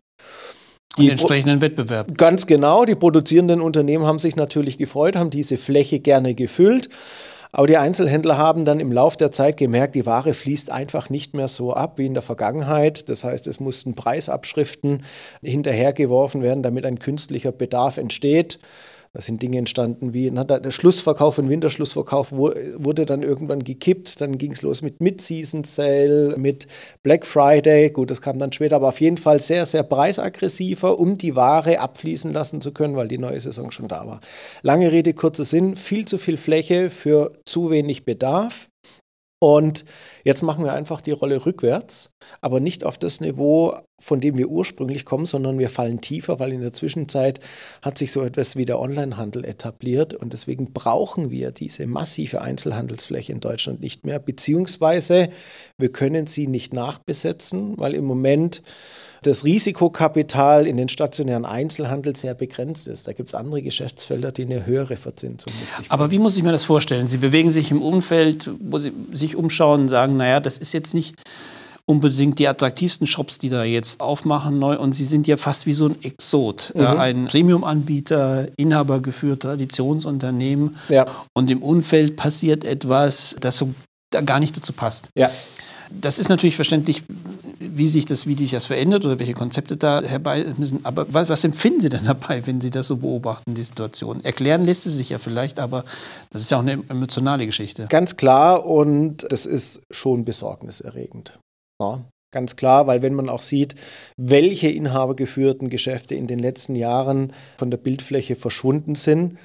Die 0.99 1.11
entsprechenden 1.11 1.61
Wettbewerb. 1.61 2.17
Ganz 2.17 2.47
genau. 2.47 2.85
Die 2.85 2.95
produzierenden 2.95 3.61
Unternehmen 3.61 4.05
haben 4.05 4.19
sich 4.19 4.35
natürlich 4.37 4.79
gefreut, 4.79 5.15
haben 5.17 5.31
diese 5.31 5.57
Fläche 5.59 6.01
gerne 6.01 6.35
gefüllt. 6.35 6.89
Aber 7.57 7.67
die 7.67 7.79
Einzelhändler 7.79 8.37
haben 8.37 8.67
dann 8.67 8.81
im 8.81 8.93
Laufe 8.93 9.17
der 9.17 9.33
Zeit 9.33 9.57
gemerkt, 9.57 9.95
die 9.95 10.05
Ware 10.05 10.35
fließt 10.35 10.71
einfach 10.71 11.09
nicht 11.09 11.33
mehr 11.33 11.49
so 11.49 11.73
ab 11.73 11.97
wie 11.97 12.05
in 12.05 12.13
der 12.13 12.23
Vergangenheit. 12.23 13.09
Das 13.09 13.25
heißt, 13.25 13.47
es 13.47 13.61
mussten 13.61 13.95
Preisabschriften 13.95 15.05
hinterhergeworfen 15.43 16.43
werden, 16.43 16.63
damit 16.63 16.85
ein 16.85 16.99
künstlicher 16.99 17.53
Bedarf 17.53 17.97
entsteht. 17.97 18.59
Da 19.17 19.23
sind 19.23 19.41
Dinge 19.41 19.57
entstanden 19.57 20.13
wie 20.13 20.31
der 20.31 20.71
Schlussverkauf 20.71 21.39
und 21.39 21.49
Winterschlussverkauf 21.49 22.33
wurde 22.33 23.07
dann 23.07 23.23
irgendwann 23.23 23.65
gekippt. 23.65 24.21
Dann 24.21 24.37
ging 24.37 24.53
es 24.53 24.61
los 24.61 24.83
mit 24.83 25.01
Mid-Season 25.01 25.65
Sale, 25.65 26.35
mit 26.37 26.67
Black 27.03 27.25
Friday. 27.25 27.89
Gut, 27.89 28.11
das 28.11 28.21
kam 28.21 28.39
dann 28.39 28.53
später, 28.53 28.77
aber 28.77 28.89
auf 28.89 29.01
jeden 29.01 29.17
Fall 29.17 29.41
sehr, 29.41 29.65
sehr 29.65 29.85
preisaggressiver, 29.85 30.99
um 30.99 31.17
die 31.17 31.35
Ware 31.35 31.81
abfließen 31.81 32.31
lassen 32.31 32.61
zu 32.61 32.73
können, 32.73 32.95
weil 32.95 33.09
die 33.09 33.17
neue 33.17 33.41
Saison 33.41 33.71
schon 33.71 33.89
da 33.89 34.07
war. 34.07 34.21
Lange 34.61 34.93
Rede, 34.93 35.15
kurzer 35.15 35.47
Sinn, 35.47 35.77
viel 35.77 36.05
zu 36.05 36.19
viel 36.19 36.37
Fläche 36.37 36.91
für 36.91 37.33
zu 37.47 37.71
wenig 37.71 38.05
Bedarf. 38.05 38.69
Und 39.39 39.85
jetzt 40.25 40.43
machen 40.43 40.65
wir 40.65 40.73
einfach 40.73 41.03
die 41.03 41.11
Rolle 41.11 41.45
rückwärts, 41.45 42.15
aber 42.41 42.59
nicht 42.59 42.85
auf 42.85 42.97
das 42.97 43.21
Niveau, 43.21 43.77
von 43.99 44.21
dem 44.21 44.39
wir 44.39 44.49
ursprünglich 44.49 45.05
kommen, 45.05 45.27
sondern 45.27 45.59
wir 45.59 45.69
fallen 45.69 46.01
tiefer, 46.01 46.41
weil 46.41 46.53
in 46.53 46.63
der 46.63 46.73
Zwischenzeit 46.73 47.41
hat 47.83 47.99
sich 47.99 48.13
so 48.13 48.23
etwas 48.23 48.57
wie 48.57 48.65
der 48.65 48.81
Onlinehandel 48.81 49.45
etabliert 49.45 50.15
und 50.15 50.33
deswegen 50.33 50.73
brauchen 50.73 51.31
wir 51.31 51.51
diese 51.51 51.87
massive 51.87 52.41
Einzelhandelsfläche 52.41 53.33
in 53.33 53.41
Deutschland 53.41 53.81
nicht 53.81 54.07
mehr, 54.07 54.19
beziehungsweise 54.19 55.29
wir 55.77 55.93
können 55.93 56.27
sie 56.27 56.47
nicht 56.47 56.73
nachbesetzen, 56.73 57.79
weil 57.79 57.95
im 57.95 58.05
Moment 58.05 58.63
das 59.27 59.45
Risikokapital 59.45 60.67
in 60.67 60.77
den 60.77 60.89
stationären 60.89 61.45
Einzelhandel 61.45 62.15
sehr 62.17 62.35
begrenzt 62.35 62.87
ist. 62.87 63.09
Da 63.09 63.13
gibt 63.13 63.29
es 63.29 63.35
andere 63.35 63.63
Geschäftsfelder, 63.63 64.33
die 64.33 64.43
eine 64.43 64.67
höhere 64.67 64.97
Verzinsung 64.97 65.53
mit 65.61 65.77
sich. 65.77 65.91
Aber 65.91 66.11
wie 66.11 66.19
muss 66.19 66.37
ich 66.37 66.43
mir 66.43 66.53
das 66.53 66.65
vorstellen? 66.65 67.09
Sie 67.09 67.19
bewegen 67.19 67.51
sich 67.51 67.71
im 67.71 67.83
Umfeld, 67.83 68.51
wo 68.61 68.79
Sie 68.79 68.93
sich 69.13 69.37
umschauen 69.37 69.83
und 69.83 69.89
sagen, 69.89 70.17
naja, 70.17 70.41
das 70.41 70.59
ist 70.59 70.73
jetzt 70.73 70.95
nicht 70.95 71.15
unbedingt 71.87 72.39
die 72.39 72.49
attraktivsten 72.49 73.07
Shops, 73.07 73.39
die 73.39 73.49
da 73.49 73.63
jetzt 73.63 74.01
aufmachen 74.01 74.59
neu 74.59 74.77
und 74.77 74.93
sie 74.93 75.05
sind 75.05 75.29
ja 75.29 75.37
fast 75.37 75.67
wie 75.67 75.73
so 75.73 75.87
ein 75.87 75.97
Exot, 76.03 76.73
mhm. 76.75 76.83
ja, 76.83 76.99
ein 76.99 77.27
Premium-Anbieter, 77.27 78.49
inhabergeführt, 78.57 79.43
Traditionsunternehmen 79.43 80.77
ja. 80.89 81.07
und 81.33 81.49
im 81.49 81.63
Umfeld 81.63 82.17
passiert 82.17 82.65
etwas, 82.65 83.37
das 83.41 83.57
so 83.57 83.73
da 84.11 84.21
gar 84.21 84.41
nicht 84.41 84.57
dazu 84.57 84.73
passt. 84.73 85.11
Ja. 85.17 85.31
Das 85.91 86.19
ist 86.19 86.29
natürlich 86.29 86.57
verständlich, 86.57 87.03
wie 87.59 87.89
sich 87.89 88.05
das, 88.05 88.27
wie 88.27 88.37
sich 88.37 88.51
das 88.51 88.67
verändert 88.67 89.05
oder 89.05 89.19
welche 89.19 89.35
Konzepte 89.35 89.77
da 89.77 90.03
herbei 90.03 90.45
müssen. 90.57 90.85
Aber 90.85 91.13
was, 91.13 91.29
was, 91.29 91.45
empfinden 91.45 91.81
Sie 91.81 91.89
denn 91.89 92.05
dabei, 92.05 92.47
wenn 92.47 92.61
Sie 92.61 92.71
das 92.71 92.87
so 92.87 92.97
beobachten, 92.97 93.55
die 93.55 93.63
Situation? 93.63 94.25
Erklären 94.25 94.65
lässt 94.65 94.87
es 94.87 94.97
sich 94.97 95.11
ja 95.11 95.19
vielleicht, 95.19 95.59
aber 95.59 95.85
das 96.31 96.43
ist 96.43 96.51
ja 96.51 96.59
auch 96.59 96.63
eine 96.63 96.83
emotionale 96.89 97.47
Geschichte. 97.47 97.87
Ganz 97.89 98.17
klar 98.17 98.67
und 98.67 99.31
es 99.33 99.47
ist 99.47 99.83
schon 99.91 100.25
besorgniserregend. 100.25 101.39
Ja, 101.81 102.05
ganz 102.33 102.57
klar, 102.57 102.87
weil 102.87 103.03
wenn 103.03 103.15
man 103.15 103.29
auch 103.29 103.43
sieht, 103.43 103.75
welche 104.17 104.69
inhabergeführten 104.69 105.71
Geschäfte 105.71 106.15
in 106.15 106.27
den 106.27 106.39
letzten 106.39 106.75
Jahren 106.75 107.33
von 107.59 107.71
der 107.71 107.79
Bildfläche 107.79 108.37
verschwunden 108.37 108.95
sind, 108.95 109.39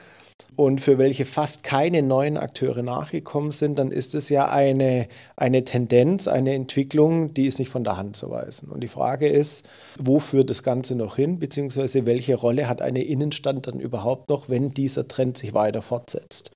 und 0.55 0.81
für 0.81 0.97
welche 0.97 1.25
fast 1.25 1.63
keine 1.63 2.01
neuen 2.01 2.37
Akteure 2.37 2.83
nachgekommen 2.83 3.51
sind, 3.51 3.79
dann 3.79 3.91
ist 3.91 4.15
es 4.15 4.29
ja 4.29 4.49
eine, 4.49 5.07
eine 5.35 5.63
Tendenz, 5.63 6.27
eine 6.27 6.53
Entwicklung, 6.53 7.33
die 7.33 7.45
ist 7.45 7.59
nicht 7.59 7.69
von 7.69 7.83
der 7.83 7.97
Hand 7.97 8.15
zu 8.15 8.29
weisen. 8.29 8.69
Und 8.69 8.81
die 8.81 8.87
Frage 8.87 9.27
ist, 9.27 9.67
wo 9.97 10.19
führt 10.19 10.49
das 10.49 10.63
Ganze 10.63 10.95
noch 10.95 11.15
hin, 11.15 11.39
beziehungsweise 11.39 12.05
welche 12.05 12.35
Rolle 12.35 12.67
hat 12.67 12.81
eine 12.81 13.03
Innenstadt 13.03 13.67
dann 13.67 13.79
überhaupt 13.79 14.29
noch, 14.29 14.49
wenn 14.49 14.73
dieser 14.73 15.07
Trend 15.07 15.37
sich 15.37 15.53
weiter 15.53 15.81
fortsetzt? 15.81 16.51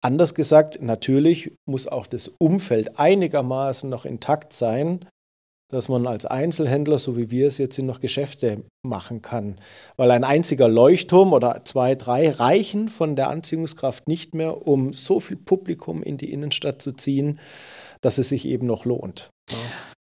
Anders 0.00 0.34
gesagt, 0.34 0.80
natürlich 0.80 1.52
muss 1.66 1.88
auch 1.88 2.06
das 2.06 2.28
Umfeld 2.28 3.00
einigermaßen 3.00 3.90
noch 3.90 4.04
intakt 4.04 4.52
sein, 4.52 5.04
dass 5.70 5.88
man 5.88 6.06
als 6.06 6.24
Einzelhändler, 6.24 6.98
so 6.98 7.16
wie 7.16 7.30
wir 7.30 7.46
es 7.46 7.58
jetzt 7.58 7.76
sind, 7.76 7.86
noch 7.86 8.00
Geschäfte 8.00 8.64
machen 8.82 9.20
kann. 9.20 9.56
Weil 9.96 10.10
ein 10.10 10.24
einziger 10.24 10.68
Leuchtturm 10.68 11.32
oder 11.32 11.62
zwei, 11.64 11.94
drei 11.94 12.30
reichen 12.30 12.88
von 12.88 13.16
der 13.16 13.28
Anziehungskraft 13.28 14.08
nicht 14.08 14.34
mehr, 14.34 14.66
um 14.66 14.92
so 14.92 15.20
viel 15.20 15.36
Publikum 15.36 16.02
in 16.02 16.16
die 16.16 16.32
Innenstadt 16.32 16.80
zu 16.80 16.92
ziehen, 16.92 17.38
dass 18.00 18.18
es 18.18 18.30
sich 18.30 18.46
eben 18.46 18.66
noch 18.66 18.84
lohnt. 18.84 19.30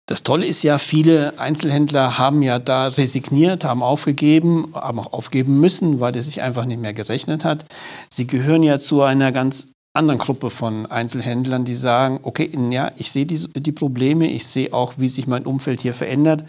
Das 0.08 0.24
Tolle 0.24 0.46
ist 0.46 0.64
ja, 0.64 0.80
viele 0.80 1.40
Einzelhändler 1.40 2.18
haben 2.18 2.42
ja 2.42 2.60
da 2.60 2.88
resigniert, 2.88 3.64
haben 3.64 3.82
aufgegeben, 3.82 4.74
haben 4.74 5.00
auch 5.00 5.14
aufgeben 5.14 5.60
müssen, 5.60 6.02
weil 6.02 6.16
es 6.18 6.26
sich 6.26 6.42
einfach 6.42 6.66
nicht 6.66 6.82
mehr 6.82 6.94
gerechnet 6.94 7.46
hat. 7.46 7.66
Sie 8.10 8.28
gehören 8.28 8.64
ja 8.64 8.80
zu 8.80 9.02
einer 9.02 9.32
ganz 9.32 9.73
anderen 9.94 10.20
Gruppe 10.20 10.50
von 10.50 10.86
Einzelhändlern, 10.88 11.66
die 11.66 11.76
sagen, 11.76 12.20
okay, 12.24 12.50
ja, 12.72 12.92
ich 12.98 13.12
sehe 13.12 13.26
die, 13.26 13.38
die 13.38 13.72
Probleme, 13.72 14.30
ich 14.30 14.48
sehe 14.48 14.74
auch, 14.74 14.94
wie 14.98 15.08
sich 15.08 15.28
mein 15.28 15.46
Umfeld 15.46 15.82
hier 15.82 15.94
verändert, 15.94 16.44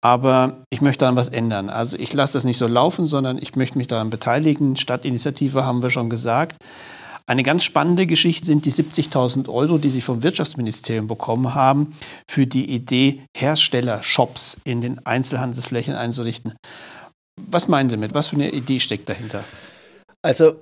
aber 0.00 0.58
ich 0.70 0.80
möchte 0.80 1.00
daran 1.00 1.16
was 1.16 1.28
ändern. 1.28 1.68
Also 1.68 1.98
ich 1.98 2.12
lasse 2.12 2.34
das 2.34 2.44
nicht 2.44 2.58
so 2.58 2.66
laufen, 2.66 3.06
sondern 3.06 3.38
ich 3.38 3.56
möchte 3.56 3.76
mich 3.76 3.88
daran 3.88 4.10
beteiligen. 4.10 4.76
Stadtinitiative 4.76 5.64
haben 5.64 5.82
wir 5.82 5.90
schon 5.90 6.08
gesagt. 6.08 6.56
Eine 7.26 7.42
ganz 7.42 7.62
spannende 7.62 8.06
Geschichte 8.06 8.46
sind 8.46 8.64
die 8.64 8.72
70.000 8.72 9.50
Euro, 9.50 9.76
die 9.76 9.90
Sie 9.90 10.00
vom 10.00 10.22
Wirtschaftsministerium 10.22 11.08
bekommen 11.08 11.54
haben, 11.54 11.94
für 12.26 12.46
die 12.46 12.70
Idee, 12.70 13.20
Herstellershops 13.36 14.56
in 14.64 14.80
den 14.80 15.04
Einzelhandelsflächen 15.04 15.94
einzurichten. 15.94 16.54
Was 17.36 17.68
meinen 17.68 17.90
Sie 17.90 17.98
mit? 17.98 18.14
Was 18.14 18.28
für 18.28 18.36
eine 18.36 18.50
Idee 18.50 18.80
steckt 18.80 19.10
dahinter? 19.10 19.44
Also 20.22 20.54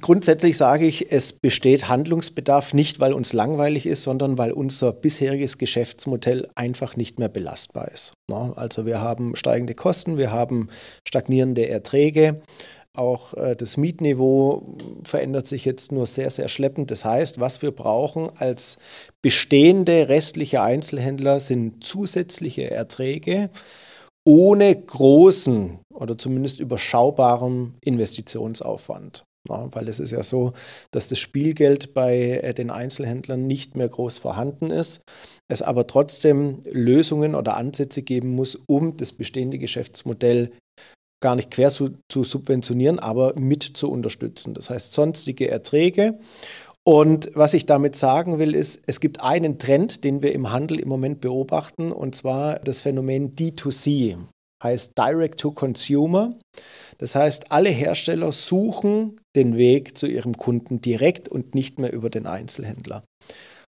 Grundsätzlich 0.00 0.56
sage 0.56 0.86
ich, 0.86 1.12
es 1.12 1.32
besteht 1.32 1.88
Handlungsbedarf 1.88 2.74
nicht, 2.74 3.00
weil 3.00 3.12
uns 3.12 3.32
langweilig 3.32 3.86
ist, 3.86 4.02
sondern 4.02 4.38
weil 4.38 4.52
unser 4.52 4.92
bisheriges 4.92 5.58
Geschäftsmodell 5.58 6.48
einfach 6.54 6.96
nicht 6.96 7.18
mehr 7.18 7.28
belastbar 7.28 7.90
ist. 7.90 8.12
Also 8.30 8.86
wir 8.86 9.00
haben 9.00 9.36
steigende 9.36 9.74
Kosten, 9.74 10.16
wir 10.16 10.32
haben 10.32 10.68
stagnierende 11.06 11.68
Erträge. 11.68 12.42
Auch 12.96 13.34
äh, 13.34 13.54
das 13.54 13.76
Mietniveau 13.76 14.76
verändert 15.04 15.46
sich 15.46 15.64
jetzt 15.64 15.92
nur 15.92 16.06
sehr, 16.06 16.30
sehr 16.30 16.48
schleppend. 16.48 16.90
Das 16.90 17.04
heißt, 17.04 17.38
was 17.38 17.62
wir 17.62 17.70
brauchen 17.70 18.30
als 18.36 18.78
bestehende 19.22 20.08
restliche 20.08 20.62
Einzelhändler 20.62 21.40
sind 21.40 21.84
zusätzliche 21.84 22.70
Erträge 22.70 23.50
ohne 24.26 24.74
großen 24.74 25.78
oder 25.94 26.18
zumindest 26.18 26.60
überschaubaren 26.60 27.74
Investitionsaufwand. 27.80 29.24
Ja, 29.48 29.68
weil 29.72 29.88
es 29.88 30.00
ist 30.00 30.10
ja 30.10 30.22
so, 30.22 30.52
dass 30.90 31.08
das 31.08 31.18
Spielgeld 31.18 31.94
bei 31.94 32.40
äh, 32.42 32.52
den 32.52 32.70
Einzelhändlern 32.70 33.46
nicht 33.46 33.74
mehr 33.74 33.88
groß 33.88 34.18
vorhanden 34.18 34.70
ist, 34.70 35.02
es 35.48 35.62
aber 35.62 35.86
trotzdem 35.86 36.60
Lösungen 36.70 37.34
oder 37.34 37.56
Ansätze 37.56 38.02
geben 38.02 38.34
muss, 38.34 38.58
um 38.66 38.98
das 38.98 39.12
bestehende 39.12 39.58
Geschäftsmodell 39.58 40.52
gar 41.22 41.36
nicht 41.36 41.50
quer 41.50 41.70
zu, 41.70 41.90
zu 42.08 42.24
subventionieren, 42.24 42.98
aber 42.98 43.34
mit 43.38 43.62
zu 43.62 43.90
unterstützen. 43.90 44.54
Das 44.54 44.70
heißt 44.70 44.92
sonstige 44.92 45.50
Erträge. 45.50 46.18
Und 46.82 47.30
was 47.34 47.54
ich 47.54 47.66
damit 47.66 47.94
sagen 47.94 48.38
will, 48.38 48.54
ist, 48.54 48.82
es 48.86 49.00
gibt 49.00 49.22
einen 49.22 49.58
Trend, 49.58 50.02
den 50.02 50.22
wir 50.22 50.32
im 50.32 50.50
Handel 50.50 50.80
im 50.80 50.88
Moment 50.88 51.20
beobachten, 51.20 51.92
und 51.92 52.14
zwar 52.14 52.58
das 52.60 52.80
Phänomen 52.80 53.36
D2C, 53.36 54.16
heißt 54.62 54.96
Direct 54.96 55.40
to 55.40 55.52
Consumer. 55.52 56.34
Das 56.98 57.14
heißt, 57.14 57.50
alle 57.50 57.70
Hersteller 57.70 58.30
suchen 58.32 59.20
den 59.34 59.56
Weg 59.56 59.96
zu 59.96 60.06
ihrem 60.06 60.36
Kunden 60.36 60.80
direkt 60.80 61.28
und 61.28 61.54
nicht 61.54 61.78
mehr 61.78 61.92
über 61.92 62.10
den 62.10 62.26
Einzelhändler. 62.26 63.04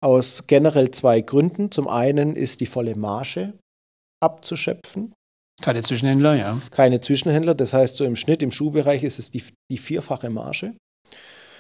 Aus 0.03 0.47
generell 0.47 0.91
zwei 0.91 1.21
Gründen. 1.21 1.71
Zum 1.71 1.87
einen 1.87 2.35
ist 2.35 2.61
die 2.61 2.67
volle 2.67 2.97
Marge 2.97 3.53
abzuschöpfen. 4.23 5.13
Keine 5.61 5.83
Zwischenhändler, 5.83 6.35
ja. 6.35 6.63
Keine 6.71 7.01
Zwischenhändler. 7.01 7.55
Das 7.55 7.75
heißt, 7.75 7.97
so 7.97 8.05
im 8.05 8.17
Schnitt 8.17 8.43
im 8.43 8.51
Schuhbereich 8.51 9.03
ist 9.03 9.19
es 9.19 9.31
die, 9.31 9.43
die 9.71 9.79
vierfache 9.79 10.31
Marge. 10.31 10.75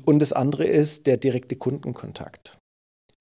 Und 0.06 0.20
das 0.20 0.32
andere 0.32 0.64
ist 0.64 1.06
der 1.06 1.18
direkte 1.18 1.56
Kundenkontakt. 1.56 2.56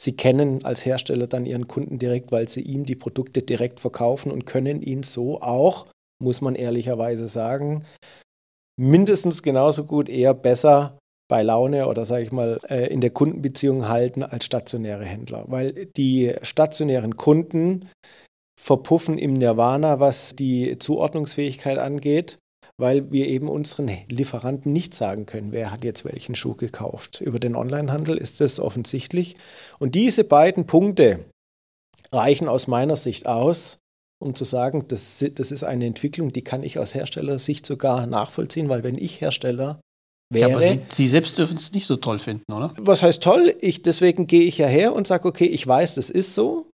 Sie 0.01 0.15
kennen 0.15 0.63
als 0.63 0.85
Hersteller 0.85 1.27
dann 1.27 1.45
Ihren 1.45 1.67
Kunden 1.67 1.97
direkt, 1.97 2.31
weil 2.31 2.47
Sie 2.47 2.61
ihm 2.61 2.85
die 2.85 2.95
Produkte 2.95 3.41
direkt 3.41 3.79
verkaufen 3.79 4.31
und 4.31 4.45
können 4.45 4.81
ihn 4.81 5.03
so 5.03 5.41
auch, 5.41 5.87
muss 6.23 6.41
man 6.41 6.55
ehrlicherweise 6.55 7.27
sagen, 7.27 7.85
mindestens 8.79 9.43
genauso 9.43 9.83
gut, 9.85 10.07
eher 10.07 10.33
besser 10.33 10.97
bei 11.29 11.43
Laune 11.43 11.87
oder 11.87 12.05
sage 12.05 12.23
ich 12.23 12.31
mal 12.31 12.59
äh, 12.69 12.87
in 12.87 13.01
der 13.01 13.11
Kundenbeziehung 13.11 13.87
halten 13.87 14.23
als 14.23 14.45
stationäre 14.45 15.05
Händler, 15.05 15.45
weil 15.47 15.85
die 15.85 16.33
stationären 16.41 17.17
Kunden 17.17 17.89
verpuffen 18.59 19.17
im 19.17 19.33
Nirvana, 19.33 19.99
was 19.99 20.35
die 20.35 20.77
Zuordnungsfähigkeit 20.79 21.77
angeht, 21.77 22.39
weil 22.79 23.11
wir 23.11 23.27
eben 23.27 23.49
unseren 23.49 23.89
Lieferanten 24.07 24.71
nicht 24.71 24.93
sagen 24.93 25.25
können, 25.25 25.51
wer 25.51 25.71
hat 25.71 25.83
jetzt 25.83 26.05
welchen 26.05 26.33
Schuh 26.33 26.55
gekauft. 26.55 27.21
Über 27.21 27.39
den 27.39 27.55
Onlinehandel 27.55 28.17
ist 28.17 28.39
das 28.41 28.59
offensichtlich. 28.59 29.35
Und 29.79 29.95
diese 29.95 30.23
beiden 30.23 30.65
Punkte 30.65 31.25
reichen 32.11 32.47
aus 32.47 32.67
meiner 32.67 32.95
Sicht 32.95 33.27
aus, 33.27 33.79
um 34.21 34.33
zu 34.33 34.45
sagen, 34.45 34.85
das, 34.87 35.23
das 35.35 35.51
ist 35.51 35.63
eine 35.63 35.85
Entwicklung, 35.85 36.31
die 36.31 36.43
kann 36.43 36.63
ich 36.63 36.79
aus 36.79 36.95
Herstellersicht 36.95 37.65
sogar 37.65 38.07
nachvollziehen, 38.07 38.69
weil 38.69 38.83
wenn 38.83 38.97
ich 38.97 39.21
Hersteller 39.21 39.81
wäre. 40.31 40.49
Ja, 40.49 40.55
aber 40.55 40.65
Sie, 40.65 40.79
Sie 40.89 41.07
selbst 41.07 41.37
dürfen 41.37 41.57
es 41.57 41.73
nicht 41.73 41.85
so 41.85 41.97
toll 41.97 42.19
finden, 42.19 42.51
oder? 42.51 42.73
Was 42.77 43.03
heißt 43.03 43.21
toll? 43.21 43.55
Ich, 43.59 43.81
deswegen 43.81 44.27
gehe 44.27 44.43
ich 44.43 44.57
ja 44.57 44.67
her 44.67 44.93
und 44.93 45.07
sage, 45.07 45.27
okay, 45.27 45.45
ich 45.45 45.65
weiß, 45.65 45.95
das 45.95 46.09
ist 46.09 46.33
so. 46.33 46.69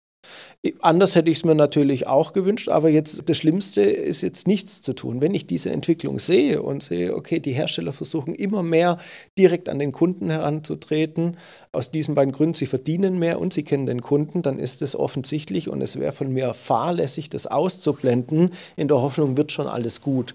Anders 0.82 1.14
hätte 1.14 1.30
ich 1.30 1.38
es 1.38 1.46
mir 1.46 1.54
natürlich 1.54 2.08
auch 2.08 2.34
gewünscht, 2.34 2.70
aber 2.70 2.90
jetzt 2.90 3.30
das 3.30 3.38
Schlimmste 3.38 3.82
ist 3.82 4.22
jetzt 4.22 4.48
nichts 4.48 4.82
zu 4.82 4.94
tun. 4.94 5.22
Wenn 5.22 5.36
ich 5.36 5.46
diese 5.46 5.70
Entwicklung 5.70 6.18
sehe 6.18 6.62
und 6.62 6.82
sehe, 6.82 7.16
okay, 7.16 7.40
die 7.40 7.52
Hersteller 7.52 7.94
versuchen 7.94 8.34
immer 8.34 8.64
mehr 8.64 8.98
direkt 9.38 9.70
an 9.70 9.78
den 9.78 9.92
Kunden 9.92 10.32
heranzutreten, 10.32 11.38
aus 11.72 11.92
diesen 11.92 12.16
beiden 12.16 12.32
Gründen, 12.32 12.56
sie 12.56 12.66
verdienen 12.66 13.20
mehr 13.20 13.40
und 13.40 13.54
sie 13.54 13.64
kennen 13.64 13.86
den 13.86 14.02
Kunden, 14.02 14.42
dann 14.42 14.58
ist 14.58 14.82
es 14.82 14.96
offensichtlich 14.96 15.70
und 15.70 15.82
es 15.82 16.00
wäre 16.00 16.14
von 16.14 16.32
mir 16.32 16.54
fahrlässig, 16.54 17.30
das 17.30 17.46
auszublenden, 17.46 18.52
in 18.76 18.88
der 18.88 19.02
Hoffnung, 19.02 19.38
wird 19.38 19.52
schon 19.52 19.68
alles 19.68 20.02
gut. 20.02 20.34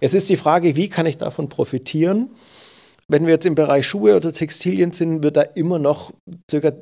Es 0.00 0.14
ist 0.14 0.28
die 0.30 0.36
Frage, 0.36 0.74
wie 0.74 0.88
kann 0.88 1.06
ich 1.06 1.18
davon 1.18 1.48
profitieren? 1.48 2.30
Wenn 3.06 3.26
wir 3.26 3.34
jetzt 3.34 3.46
im 3.46 3.56
Bereich 3.56 3.86
Schuhe 3.86 4.14
oder 4.14 4.32
Textilien 4.32 4.92
sind, 4.92 5.24
wird 5.24 5.36
da 5.36 5.42
immer 5.42 5.80
noch 5.80 6.12
ca. 6.48 6.72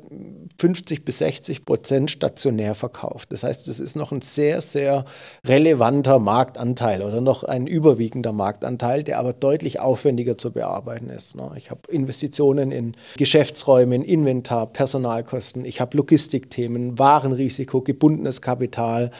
50 0.59 1.05
bis 1.05 1.19
60 1.19 1.63
Prozent 1.63 2.11
stationär 2.11 2.75
verkauft. 2.75 3.31
Das 3.31 3.43
heißt, 3.43 3.69
das 3.69 3.79
ist 3.79 3.95
noch 3.95 4.11
ein 4.11 4.21
sehr, 4.21 4.59
sehr 4.59 5.05
relevanter 5.47 6.19
Marktanteil 6.19 7.01
oder 7.01 7.21
noch 7.21 7.45
ein 7.45 7.65
überwiegender 7.65 8.33
Marktanteil, 8.33 9.03
der 9.03 9.19
aber 9.19 9.31
deutlich 9.31 9.79
aufwendiger 9.79 10.37
zu 10.37 10.51
bearbeiten 10.51 11.09
ist. 11.09 11.37
Ne? 11.37 11.49
Ich 11.55 11.71
habe 11.71 11.81
Investitionen 11.89 12.71
in 12.71 12.95
Geschäftsräume, 13.15 13.95
in 13.95 14.03
Inventar, 14.03 14.67
Personalkosten, 14.67 15.63
ich 15.63 15.79
habe 15.79 15.95
Logistikthemen, 15.95 16.99
Warenrisiko, 16.99 17.79
gebundenes 17.81 18.41
Kapital, 18.41 19.11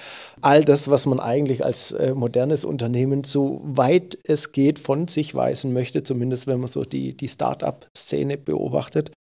all 0.41 0.65
das, 0.65 0.89
was 0.89 1.05
man 1.05 1.22
eigentlich 1.22 1.63
als 1.63 1.93
äh, 1.93 2.13
modernes 2.13 2.65
Unternehmen 2.65 3.24
so 3.24 3.62
weit 3.63 4.17
es 4.25 4.51
geht 4.51 4.77
von 4.77 5.08
sich 5.08 5.36
weisen 5.36 5.72
möchte, 5.72 6.03
zumindest 6.03 6.48
wenn 6.48 6.60
man 6.60 6.69
so 6.69 6.84
die, 6.84 7.15
die 7.15 7.29
Start-up-Szene 7.29 8.38
beobachtet. 8.38 9.12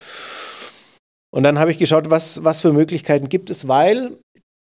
Und 1.31 1.43
dann 1.43 1.59
habe 1.59 1.71
ich 1.71 1.77
geschaut, 1.77 2.09
was, 2.09 2.43
was 2.43 2.61
für 2.61 2.73
Möglichkeiten 2.73 3.29
gibt 3.29 3.49
es, 3.49 3.67
weil 3.67 4.17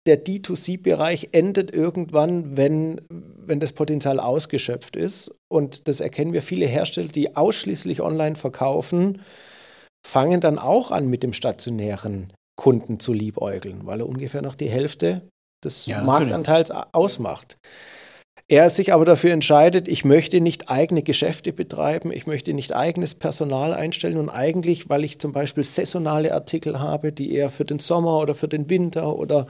der 0.07 0.25
D2C-Bereich 0.25 1.31
endet 1.33 1.73
irgendwann, 1.73 2.57
wenn, 2.57 3.01
wenn 3.09 3.61
das 3.61 3.73
Potenzial 3.73 4.19
ausgeschöpft 4.19 4.97
ist. 4.97 5.35
Und 5.49 5.89
das 5.89 6.01
erkennen 6.01 6.33
wir. 6.33 6.43
Viele 6.43 6.67
Hersteller, 6.67 7.09
die 7.09 7.37
ausschließlich 7.37 8.01
online 8.01 8.37
verkaufen, 8.37 9.23
fangen 10.07 10.41
dann 10.41 10.59
auch 10.59 10.91
an, 10.91 11.09
mit 11.09 11.23
dem 11.23 11.33
stationären 11.33 12.33
Kunden 12.57 13.01
zu 13.01 13.13
liebäugeln, 13.13 13.87
weil 13.87 14.01
er 14.01 14.09
ungefähr 14.09 14.43
noch 14.43 14.55
die 14.55 14.69
Hälfte 14.69 15.23
des 15.65 15.87
ja, 15.87 16.03
Marktanteils 16.03 16.71
ausmacht. 16.71 17.59
Er 18.51 18.69
sich 18.69 18.93
aber 18.93 19.05
dafür 19.05 19.33
entscheidet, 19.33 19.87
ich 19.87 20.05
möchte 20.05 20.41
nicht 20.41 20.71
eigene 20.71 21.05
Geschäfte 21.05 21.53
betreiben, 21.53 22.11
ich 22.11 22.27
möchte 22.27 22.53
nicht 22.53 22.75
eigenes 22.75 23.15
Personal 23.15 23.73
einstellen 23.73 24.17
und 24.17 24.29
eigentlich, 24.29 24.89
weil 24.89 25.05
ich 25.05 25.21
zum 25.21 25.31
Beispiel 25.31 25.63
saisonale 25.63 26.35
Artikel 26.35 26.81
habe, 26.81 27.13
die 27.13 27.33
eher 27.33 27.51
für 27.51 27.65
den 27.65 27.79
Sommer 27.79 28.19
oder 28.19 28.35
für 28.35 28.49
den 28.49 28.69
Winter 28.69 29.15
oder 29.15 29.47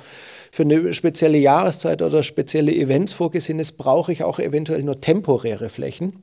für 0.53 0.65
eine 0.65 0.93
spezielle 0.93 1.39
Jahreszeit 1.39 2.03
oder 2.03 2.23
spezielle 2.23 2.75
Events 2.75 3.15
vorgesehen 3.15 3.59
ist, 3.59 3.79
brauche 3.79 4.13
ich 4.13 4.23
auch 4.23 4.39
eventuell 4.39 4.83
nur 4.83 5.01
temporäre 5.01 5.71
Flächen. 5.71 6.23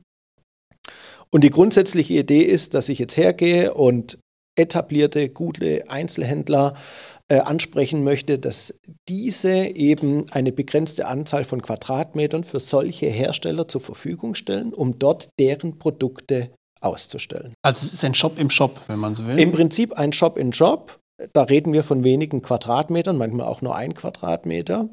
Und 1.30 1.42
die 1.42 1.50
grundsätzliche 1.50 2.14
Idee 2.14 2.42
ist, 2.42 2.74
dass 2.74 2.88
ich 2.88 3.00
jetzt 3.00 3.16
hergehe 3.16 3.74
und 3.74 4.20
etablierte, 4.56 5.30
gute 5.30 5.90
Einzelhändler 5.90 6.74
äh, 7.30 7.40
ansprechen 7.40 8.04
möchte, 8.04 8.38
dass 8.38 8.80
diese 9.08 9.52
eben 9.52 10.24
eine 10.30 10.50
begrenzte 10.50 11.06
Anzahl 11.06 11.44
von 11.44 11.60
Quadratmetern 11.60 12.44
für 12.44 12.60
solche 12.60 13.06
Hersteller 13.06 13.68
zur 13.68 13.80
Verfügung 13.80 14.34
stellen, 14.34 14.72
um 14.72 14.98
dort 14.98 15.28
deren 15.38 15.78
Produkte 15.78 16.50
auszustellen. 16.80 17.52
Also 17.62 17.84
es 17.86 17.92
ist 17.92 18.04
ein 18.04 18.14
Shop 18.14 18.38
im 18.38 18.50
Shop, 18.50 18.80
wenn 18.86 18.98
man 18.98 19.14
so 19.14 19.26
will. 19.26 19.38
Im 19.38 19.52
Prinzip 19.52 19.92
ein 19.94 20.12
Shop 20.12 20.38
in 20.38 20.52
Shop. 20.52 20.98
Da 21.32 21.42
reden 21.42 21.72
wir 21.72 21.82
von 21.82 22.04
wenigen 22.04 22.42
Quadratmetern, 22.42 23.16
manchmal 23.18 23.46
auch 23.46 23.60
nur 23.60 23.74
ein 23.74 23.92
Quadratmeter. 23.92 24.88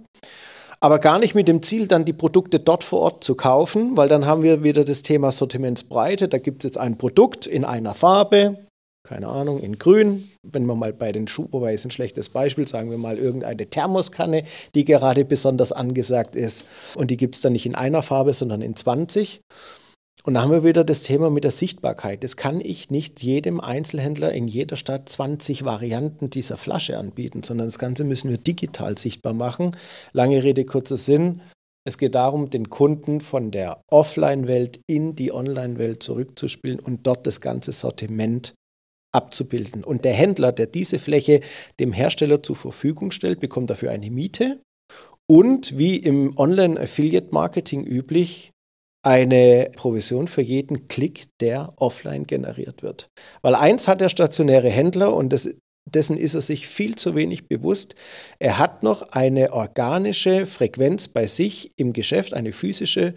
Aber 0.79 0.99
gar 0.99 1.19
nicht 1.19 1.35
mit 1.35 1.47
dem 1.47 1.61
Ziel, 1.61 1.87
dann 1.87 2.03
die 2.03 2.13
Produkte 2.13 2.59
dort 2.59 2.83
vor 2.83 2.99
Ort 2.99 3.23
zu 3.23 3.35
kaufen, 3.35 3.95
weil 3.95 4.09
dann 4.09 4.25
haben 4.25 4.43
wir 4.43 4.63
wieder 4.63 4.83
das 4.83 5.03
Thema 5.03 5.31
Sortimentsbreite. 5.31 6.27
Da 6.27 6.37
gibt 6.37 6.63
es 6.63 6.69
jetzt 6.69 6.77
ein 6.77 6.97
Produkt 6.97 7.47
in 7.47 7.63
einer 7.63 7.93
Farbe, 7.93 8.64
keine 9.05 9.27
Ahnung, 9.27 9.59
in 9.59 9.79
grün. 9.79 10.27
Wenn 10.43 10.65
wir 10.65 10.75
mal 10.75 10.91
bei 10.91 11.11
den 11.11 11.27
Schuhen, 11.27 11.51
wobei 11.51 11.73
ist 11.73 11.85
ein 11.85 11.91
schlechtes 11.91 12.29
Beispiel, 12.29 12.67
sagen 12.67 12.89
wir 12.89 12.97
mal 12.97 13.17
irgendeine 13.17 13.67
Thermoskanne, 13.67 14.43
die 14.73 14.83
gerade 14.83 15.23
besonders 15.23 15.71
angesagt 15.71 16.35
ist. 16.35 16.67
Und 16.95 17.11
die 17.11 17.17
gibt 17.17 17.35
es 17.35 17.41
dann 17.41 17.53
nicht 17.53 17.65
in 17.65 17.75
einer 17.75 18.01
Farbe, 18.01 18.33
sondern 18.33 18.61
in 18.61 18.75
20. 18.75 19.41
Und 20.25 20.33
da 20.33 20.41
haben 20.41 20.51
wir 20.51 20.63
wieder 20.63 20.83
das 20.83 21.03
Thema 21.03 21.29
mit 21.29 21.43
der 21.43 21.51
Sichtbarkeit. 21.51 22.23
Das 22.23 22.35
kann 22.35 22.59
ich 22.59 22.89
nicht 22.89 23.21
jedem 23.21 23.59
Einzelhändler 23.59 24.33
in 24.33 24.47
jeder 24.47 24.75
Stadt 24.75 25.07
20 25.07 25.65
Varianten 25.65 26.31
dieser 26.31 26.57
Flasche 26.57 26.97
anbieten, 26.97 27.43
sondern 27.43 27.67
das 27.67 27.77
Ganze 27.77 28.03
müssen 28.03 28.31
wir 28.31 28.39
digital 28.39 28.97
sichtbar 28.97 29.33
machen. 29.33 29.77
Lange 30.13 30.43
Rede, 30.43 30.65
kurzer 30.65 30.97
Sinn. 30.97 31.41
Es 31.87 31.99
geht 31.99 32.15
darum, 32.15 32.49
den 32.49 32.71
Kunden 32.71 33.21
von 33.21 33.51
der 33.51 33.83
Offline-Welt 33.91 34.79
in 34.87 35.15
die 35.15 35.31
Online-Welt 35.31 36.01
zurückzuspielen 36.01 36.79
und 36.79 37.05
dort 37.05 37.27
das 37.27 37.39
ganze 37.39 37.71
Sortiment 37.71 38.55
abzubilden. 39.15 39.83
Und 39.83 40.05
der 40.05 40.13
Händler, 40.13 40.51
der 40.51 40.67
diese 40.67 40.99
Fläche 40.99 41.41
dem 41.79 41.93
Hersteller 41.93 42.43
zur 42.43 42.55
Verfügung 42.55 43.11
stellt, 43.11 43.39
bekommt 43.39 43.69
dafür 43.69 43.91
eine 43.91 44.11
Miete 44.11 44.59
und 45.27 45.77
wie 45.77 45.97
im 45.97 46.37
Online-Affiliate-Marketing 46.37 47.83
üblich 47.83 48.51
eine 49.03 49.69
Provision 49.75 50.27
für 50.27 50.41
jeden 50.41 50.87
Klick, 50.87 51.27
der 51.39 51.73
offline 51.77 52.25
generiert 52.25 52.81
wird. 52.81 53.07
Weil 53.41 53.55
eins 53.55 53.87
hat 53.87 54.01
der 54.01 54.09
stationäre 54.09 54.69
Händler 54.69 55.15
und 55.15 55.31
das, 55.31 55.49
dessen 55.87 56.17
ist 56.17 56.33
er 56.33 56.41
sich 56.41 56.67
viel 56.67 56.95
zu 56.95 57.15
wenig 57.15 57.47
bewusst. 57.47 57.93
Er 58.39 58.57
hat 58.57 58.81
noch 58.81 59.03
eine 59.11 59.53
organische 59.53 60.47
Frequenz 60.47 61.07
bei 61.07 61.27
sich 61.27 61.71
im 61.77 61.93
Geschäft, 61.93 62.33
eine 62.33 62.51
physische 62.51 63.13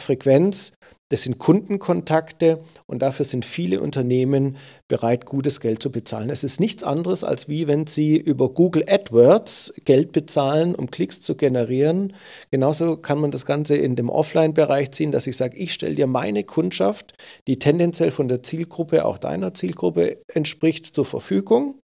Frequenz, 0.00 0.72
das 1.08 1.22
sind 1.22 1.38
Kundenkontakte 1.38 2.64
und 2.86 3.00
dafür 3.00 3.24
sind 3.24 3.44
viele 3.44 3.80
Unternehmen 3.80 4.56
bereit, 4.88 5.24
gutes 5.24 5.60
Geld 5.60 5.80
zu 5.80 5.92
bezahlen. 5.92 6.30
Es 6.30 6.42
ist 6.42 6.58
nichts 6.58 6.82
anderes, 6.82 7.22
als 7.22 7.48
wie 7.48 7.68
wenn 7.68 7.86
Sie 7.86 8.16
über 8.16 8.48
Google 8.48 8.84
AdWords 8.88 9.74
Geld 9.84 10.10
bezahlen, 10.10 10.74
um 10.74 10.90
Klicks 10.90 11.20
zu 11.20 11.36
generieren. 11.36 12.12
Genauso 12.50 12.96
kann 12.96 13.20
man 13.20 13.30
das 13.30 13.46
Ganze 13.46 13.76
in 13.76 13.94
dem 13.94 14.10
Offline-Bereich 14.10 14.90
ziehen, 14.90 15.12
dass 15.12 15.28
ich 15.28 15.36
sage, 15.36 15.56
ich 15.56 15.72
stelle 15.72 15.94
dir 15.94 16.08
meine 16.08 16.42
Kundschaft, 16.42 17.14
die 17.46 17.58
tendenziell 17.58 18.10
von 18.10 18.26
der 18.26 18.42
Zielgruppe, 18.42 19.04
auch 19.04 19.18
deiner 19.18 19.54
Zielgruppe 19.54 20.18
entspricht, 20.26 20.86
zur 20.86 21.04
Verfügung, 21.04 21.80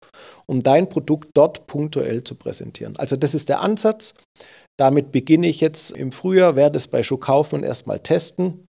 um 0.46 0.62
dein 0.62 0.88
Produkt 0.88 1.30
dort 1.35 1.66
punktuell 1.66 2.24
zu 2.24 2.37
präsentieren. 2.37 2.96
Also 2.96 3.16
das 3.16 3.35
ist 3.35 3.50
der 3.50 3.61
Ansatz. 3.61 4.14
Damit 4.78 5.12
beginne 5.12 5.46
ich 5.46 5.61
jetzt 5.61 5.90
im 5.90 6.11
Frühjahr, 6.11 6.56
werde 6.56 6.78
es 6.78 6.88
bei 6.88 7.02
Schuh 7.02 7.18
Kaufmann 7.18 7.64
erstmal 7.64 8.00
testen 8.00 8.66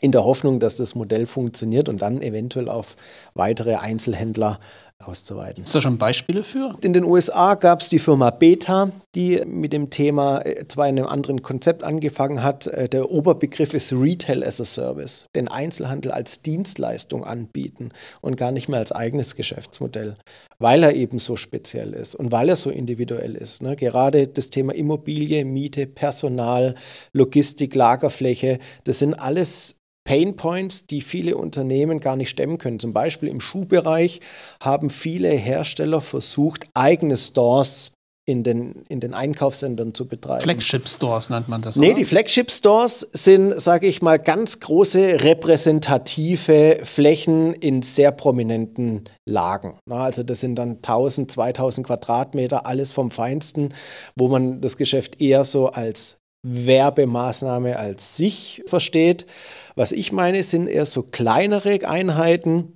in 0.00 0.12
der 0.12 0.24
Hoffnung, 0.24 0.58
dass 0.58 0.76
das 0.76 0.94
Modell 0.94 1.26
funktioniert 1.26 1.88
und 1.88 2.02
dann 2.02 2.22
eventuell 2.22 2.68
auf 2.68 2.96
weitere 3.34 3.76
Einzelhändler 3.76 4.58
auszuweiten. 5.06 5.64
Ist 5.64 5.74
da 5.74 5.80
schon 5.80 5.98
Beispiele 5.98 6.44
für? 6.44 6.76
In 6.82 6.92
den 6.92 7.04
USA 7.04 7.54
gab 7.54 7.80
es 7.80 7.88
die 7.88 7.98
Firma 7.98 8.30
Beta, 8.30 8.90
die 9.14 9.42
mit 9.44 9.72
dem 9.72 9.90
Thema 9.90 10.40
äh, 10.40 10.66
zwar 10.68 10.88
in 10.88 10.98
einem 10.98 11.08
anderen 11.08 11.42
Konzept 11.42 11.84
angefangen 11.84 12.42
hat. 12.42 12.66
Äh, 12.66 12.88
der 12.88 13.10
Oberbegriff 13.10 13.74
ist 13.74 13.92
Retail 13.92 14.44
as 14.44 14.60
a 14.60 14.64
Service, 14.64 15.26
den 15.34 15.48
Einzelhandel 15.48 16.12
als 16.12 16.42
Dienstleistung 16.42 17.24
anbieten 17.24 17.90
und 18.20 18.36
gar 18.36 18.52
nicht 18.52 18.68
mehr 18.68 18.78
als 18.78 18.92
eigenes 18.92 19.36
Geschäftsmodell, 19.36 20.14
weil 20.58 20.82
er 20.82 20.94
eben 20.94 21.18
so 21.18 21.36
speziell 21.36 21.92
ist 21.92 22.14
und 22.14 22.32
weil 22.32 22.48
er 22.48 22.56
so 22.56 22.70
individuell 22.70 23.34
ist. 23.34 23.62
Ne? 23.62 23.76
Gerade 23.76 24.28
das 24.28 24.50
Thema 24.50 24.74
Immobilie, 24.74 25.44
Miete, 25.44 25.86
Personal, 25.86 26.74
Logistik, 27.12 27.74
Lagerfläche, 27.74 28.58
das 28.84 28.98
sind 28.98 29.14
alles 29.14 29.81
Pain 30.04 30.36
Points, 30.36 30.86
die 30.86 31.00
viele 31.00 31.36
Unternehmen 31.36 32.00
gar 32.00 32.16
nicht 32.16 32.30
stemmen 32.30 32.58
können. 32.58 32.78
Zum 32.78 32.92
Beispiel 32.92 33.28
im 33.28 33.40
Schuhbereich 33.40 34.20
haben 34.60 34.90
viele 34.90 35.28
Hersteller 35.28 36.00
versucht, 36.00 36.66
eigene 36.74 37.16
Stores 37.16 37.92
in 38.24 38.44
den, 38.44 38.84
in 38.88 39.00
den 39.00 39.14
Einkaufscentern 39.14 39.94
zu 39.94 40.06
betreiben. 40.06 40.42
Flagship 40.42 40.88
Stores 40.88 41.28
nennt 41.30 41.48
man 41.48 41.60
das. 41.60 41.74
Nee, 41.74 41.88
oder? 41.88 41.94
die 41.96 42.04
Flagship 42.04 42.52
Stores 42.52 43.00
sind, 43.12 43.60
sage 43.60 43.88
ich 43.88 44.00
mal, 44.00 44.18
ganz 44.18 44.60
große 44.60 45.24
repräsentative 45.24 46.80
Flächen 46.84 47.52
in 47.54 47.82
sehr 47.82 48.12
prominenten 48.12 49.08
Lagen. 49.28 49.76
Also 49.90 50.22
das 50.22 50.40
sind 50.40 50.54
dann 50.54 50.76
1000, 50.76 51.32
2000 51.32 51.86
Quadratmeter, 51.86 52.66
alles 52.66 52.92
vom 52.92 53.10
Feinsten, 53.10 53.74
wo 54.16 54.28
man 54.28 54.60
das 54.60 54.76
Geschäft 54.76 55.20
eher 55.20 55.42
so 55.42 55.68
als 55.68 56.18
Werbemaßnahme 56.44 57.78
als 57.78 58.16
sich 58.16 58.62
versteht. 58.66 59.26
Was 59.74 59.92
ich 59.92 60.12
meine, 60.12 60.42
sind 60.42 60.66
eher 60.66 60.86
so 60.86 61.02
kleinere 61.02 61.88
Einheiten, 61.88 62.74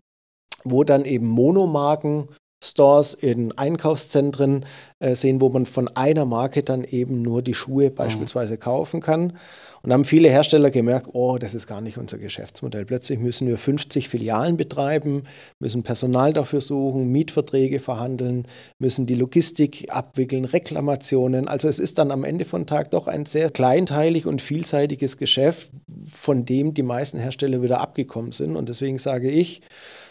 wo 0.65 0.85
dann 0.85 1.05
eben 1.05 1.27
Monomarken 1.27 2.29
Stores, 2.65 3.15
in 3.15 3.57
Einkaufszentren 3.57 4.65
äh, 4.99 5.15
sehen, 5.15 5.41
wo 5.41 5.49
man 5.51 5.67
von 5.67 5.89
einer 5.89 6.25
Marke 6.25 6.63
dann 6.63 6.85
eben 6.85 7.23
nur 7.23 7.43
die 7.43 7.55
Schuhe 7.55 7.91
beispielsweise 7.91 8.57
kaufen 8.57 9.01
kann. 9.01 9.35
Und 9.83 9.93
haben 9.93 10.05
viele 10.05 10.29
Hersteller 10.29 10.73
gemerkt, 10.73 11.11
oh, 11.13 11.39
das 11.39 11.55
ist 11.55 11.69
gar 11.69 11.81
nicht 11.81 11.97
unser 11.97 12.19
Geschäftsmodell. 12.19 12.87
Plötzlich 12.87 13.21
müssen 13.21 13.47
wir 13.47 13.57
50 13.57 14.09
Filialen 14.09 14.57
betreiben, 14.57 15.25
müssen 15.61 15.85
Personal 15.85 16.33
dafür 16.33 16.61
suchen, 16.61 17.13
Mietverträge 17.13 17.79
verhandeln, 17.79 18.49
müssen 18.81 19.07
die 19.07 19.15
Logistik 19.15 19.87
abwickeln, 19.91 20.45
Reklamationen. 20.45 21.47
Also 21.47 21.69
es 21.69 21.79
ist 21.79 21.99
dann 21.99 22.11
am 22.11 22.25
Ende 22.25 22.45
von 22.45 22.67
Tag 22.67 22.91
doch 22.91 23.07
ein 23.07 23.27
sehr 23.27 23.49
kleinteilig 23.49 24.27
und 24.27 24.43
vielseitiges 24.43 25.19
Geschäft, 25.19 25.71
von 26.07 26.45
dem 26.45 26.75
die 26.75 26.83
meisten 26.83 27.19
Hersteller 27.19 27.63
wieder 27.63 27.81
abgekommen 27.81 28.33
sind. 28.33 28.57
Und 28.57 28.69
deswegen 28.69 28.99
sage 28.99 29.31
ich, 29.31 29.63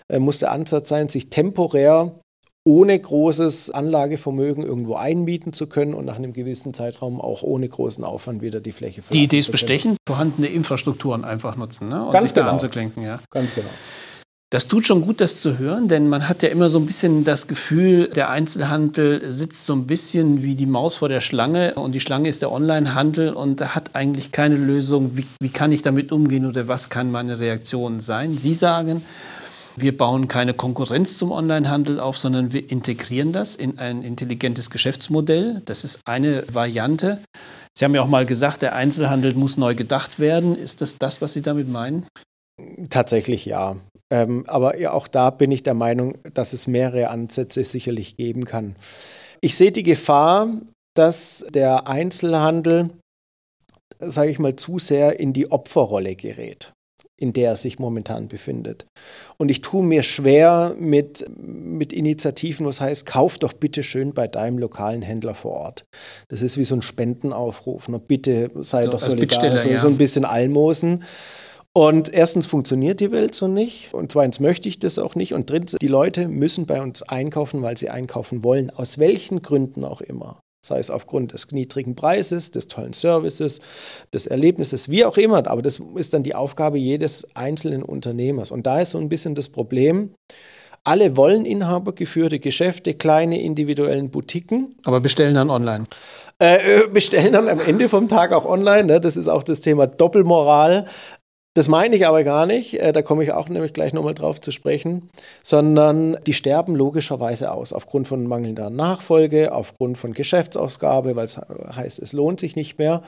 äh, 0.10 0.20
muss 0.20 0.40
der 0.40 0.52
Ansatz 0.52 0.90
sein, 0.90 1.10
sich 1.10 1.30
temporär 1.30 2.20
ohne 2.68 3.00
großes 3.00 3.70
Anlagevermögen 3.70 4.64
irgendwo 4.64 4.96
einmieten 4.96 5.54
zu 5.54 5.68
können 5.68 5.94
und 5.94 6.06
nach 6.06 6.16
einem 6.16 6.34
gewissen 6.34 6.74
Zeitraum 6.74 7.22
auch 7.22 7.44
ohne 7.44 7.70
großen 7.70 8.04
Aufwand 8.04 8.42
wieder 8.42 8.60
die 8.60 8.72
Fläche 8.72 9.04
verlassen 9.04 9.20
Die 9.20 9.24
Idee 9.24 9.40
ist 9.40 9.52
bestechen, 9.52 9.98
vorhandene 10.08 10.48
Infrastrukturen 10.48 11.24
einfach 11.24 11.56
nutzen 11.58 11.90
ne? 11.90 12.06
und 12.06 12.12
Ganz 12.12 12.30
sich 12.30 12.34
genau. 12.34 12.48
da 12.48 12.54
anzuklinken. 12.54 13.04
Ja. 13.04 13.20
Ganz 13.30 13.54
genau. 13.54 13.70
Das 14.52 14.68
tut 14.68 14.86
schon 14.86 15.02
gut, 15.02 15.22
das 15.22 15.42
zu 15.42 15.58
hören, 15.58 15.88
denn 15.88 16.08
man 16.08 16.30
hat 16.30 16.44
ja 16.44 16.50
immer 16.50 16.70
so 16.70 16.78
ein 16.78 16.86
bisschen 16.86 17.24
das 17.24 17.48
Gefühl, 17.48 18.10
der 18.10 18.30
Einzelhandel 18.30 19.32
sitzt 19.32 19.66
so 19.66 19.74
ein 19.74 19.88
bisschen 19.88 20.44
wie 20.44 20.54
die 20.54 20.68
Maus 20.68 20.98
vor 20.98 21.10
der 21.10 21.20
Schlange 21.20 21.74
und 21.74 21.94
die 21.94 22.00
Schlange 22.00 22.30
ist 22.30 22.44
der 22.44 22.52
Onlinehandel 22.52 23.34
und 23.34 23.76
hat 23.76 23.96
eigentlich 23.96 24.32
keine 24.32 24.56
Lösung, 24.56 25.18
wie, 25.18 25.26
wie 25.42 25.50
kann 25.50 25.72
ich 25.72 25.82
damit 25.82 26.12
umgehen 26.12 26.46
oder 26.46 26.68
was 26.68 26.90
kann 26.90 27.12
meine 27.12 27.40
Reaktion 27.40 28.00
sein. 28.00 28.38
Sie 28.38 28.54
sagen, 28.54 29.04
wir 29.78 29.98
bauen 29.98 30.28
keine 30.28 30.54
Konkurrenz 30.54 31.18
zum 31.18 31.32
Onlinehandel 31.32 32.00
auf, 32.00 32.18
sondern 32.18 32.54
wir 32.54 32.70
integrieren 32.70 33.34
das 33.34 33.56
in 33.56 33.80
ein 33.80 34.04
intelligentes 34.04 34.70
Geschäftsmodell. 34.70 35.64
Das 35.66 35.84
ist 35.84 36.00
eine 36.06 36.44
Variante. 36.54 37.20
Sie 37.78 37.84
haben 37.84 37.94
ja 37.96 38.02
auch 38.02 38.08
mal 38.08 38.26
gesagt, 38.26 38.62
der 38.62 38.74
Einzelhandel 38.76 39.34
muss 39.34 39.58
neu 39.58 39.76
gedacht 39.76 40.20
werden. 40.20 40.56
Ist 40.56 40.82
das 40.82 40.98
das, 40.98 41.22
was 41.22 41.34
Sie 41.34 41.42
damit 41.42 41.68
meinen? 41.68 42.06
Tatsächlich 42.90 43.44
ja. 43.46 43.76
Ähm, 44.12 44.44
aber 44.48 44.78
ja, 44.78 44.92
auch 44.92 45.08
da 45.08 45.30
bin 45.30 45.52
ich 45.52 45.64
der 45.64 45.74
Meinung, 45.74 46.18
dass 46.34 46.54
es 46.54 46.68
mehrere 46.68 47.10
Ansätze 47.10 47.64
sicherlich 47.64 48.18
geben 48.18 48.46
kann. 48.46 48.76
Ich 49.42 49.56
sehe 49.56 49.72
die 49.72 49.84
Gefahr, 49.84 50.48
dass 50.96 51.46
der 51.50 51.88
Einzelhandel, 51.88 52.92
sage 54.00 54.30
ich 54.30 54.40
mal, 54.40 54.56
zu 54.56 54.80
sehr 54.80 55.20
in 55.20 55.34
die 55.34 55.52
Opferrolle 55.52 56.16
gerät 56.16 56.72
in 57.18 57.32
der 57.32 57.52
er 57.52 57.56
sich 57.56 57.80
momentan 57.80 58.28
befindet. 58.28 58.88
Und 59.38 59.50
ich 59.50 59.62
tue 59.62 59.84
mir 59.84 60.04
schwer 60.04 60.76
mit, 60.78 61.26
mit 61.38 61.94
Initiativen, 61.94 62.66
was 62.66 62.82
heißt, 62.82 63.06
kauf 63.06 63.38
doch 63.38 63.54
bitte 63.54 63.84
schön 63.84 64.14
bei 64.14 64.28
deinem 64.28 64.58
lokalen 64.58 65.02
Händler 65.02 65.34
vor 65.34 65.54
Ort. 65.54 65.86
Das 66.28 66.42
ist 66.42 66.58
wie 66.58 66.66
so 66.66 66.76
ein 66.76 66.82
Spendenaufruf. 66.82 67.88
Ne? 67.88 68.00
Bitte 68.00 68.50
sei 68.56 68.86
so, 68.86 68.92
doch 68.92 69.00
solidar, 69.00 69.58
so, 69.58 69.70
ja. 69.70 69.80
so 69.80 69.88
ein 69.88 69.98
bisschen 69.98 70.26
Almosen. 70.26 71.04
Und 71.78 72.14
erstens 72.14 72.46
funktioniert 72.46 73.02
die 73.02 73.12
Welt 73.12 73.36
so 73.36 73.50
nicht 73.50 73.94
und 73.94 74.10
zweitens 74.10 74.40
möchte 74.40 74.70
ich 74.70 74.80
das 74.80 74.98
auch 74.98 75.16
nicht 75.16 75.34
und 75.34 75.50
drittens, 75.50 75.76
die 75.82 75.88
Leute 75.88 76.30
müssen 76.30 76.66
bei 76.66 76.82
uns 76.82 77.04
einkaufen, 77.04 77.62
weil 77.64 77.78
sie 77.78 77.90
einkaufen 77.90 78.44
wollen, 78.44 78.70
aus 78.70 78.98
welchen 78.98 79.42
Gründen 79.42 79.84
auch 79.84 80.00
immer 80.00 80.40
sei 80.66 80.80
es 80.80 80.90
aufgrund 80.90 81.34
des 81.34 81.52
niedrigen 81.52 81.96
Preises, 81.96 82.52
des 82.52 82.68
tollen 82.68 82.94
Services, 82.94 83.62
des 84.14 84.26
Erlebnisses, 84.26 84.90
wie 84.90 85.06
auch 85.06 85.18
immer. 85.18 85.46
Aber 85.48 85.62
das 85.62 85.80
ist 85.96 86.14
dann 86.14 86.24
die 86.24 86.34
Aufgabe 86.34 86.78
jedes 86.80 87.36
einzelnen 87.36 87.84
Unternehmers. 87.84 88.52
Und 88.52 88.66
da 88.66 88.80
ist 88.80 88.90
so 88.90 88.98
ein 88.98 89.10
bisschen 89.10 89.36
das 89.36 89.50
Problem, 89.50 90.16
alle 90.84 91.18
wollen 91.18 91.46
inhabergeführte 91.46 92.40
Geschäfte, 92.40 92.94
kleine 92.94 93.42
individuellen 93.42 94.10
Boutiquen. 94.10 94.76
Aber 94.84 95.02
bestellen 95.02 95.36
dann 95.36 95.50
online. 95.50 95.86
Äh, 96.40 96.84
äh 96.84 96.88
bestellen 96.88 97.34
dann 97.34 97.48
am 97.48 97.60
Ende 97.60 97.90
vom 97.90 98.08
Tag 98.08 98.34
auch 98.34 98.46
online. 98.46 98.86
Ne? 98.86 99.00
Das 99.00 99.18
ist 99.18 99.28
auch 99.28 99.44
das 99.44 99.62
Thema 99.62 99.88
Doppelmoral. 99.88 100.86
Das 101.56 101.70
meine 101.70 101.96
ich 101.96 102.06
aber 102.06 102.26
gar 102.26 102.46
nicht, 102.46 102.82
äh, 102.82 102.92
da 102.92 103.02
komme 103.02 103.24
ich 103.24 103.32
auch 103.32 103.48
nämlich 103.48 103.72
gleich 103.72 103.94
nochmal 103.94 104.14
drauf 104.14 104.42
zu 104.42 104.52
sprechen, 104.52 105.10
sondern 105.42 106.18
die 106.28 106.34
sterben 106.34 106.76
logischerweise 106.76 107.52
aus 107.52 107.72
aufgrund 107.72 108.10
von 108.10 108.28
mangelnder 108.28 108.70
Nachfolge, 108.70 109.54
aufgrund 109.54 109.98
von 109.98 110.14
Geschäftsausgabe, 110.14 111.16
weil 111.16 111.24
es 111.24 111.38
heißt, 111.38 112.00
es 112.00 112.12
lohnt 112.12 112.42
sich 112.42 112.58
nicht 112.58 112.78
mehr. 112.78 113.04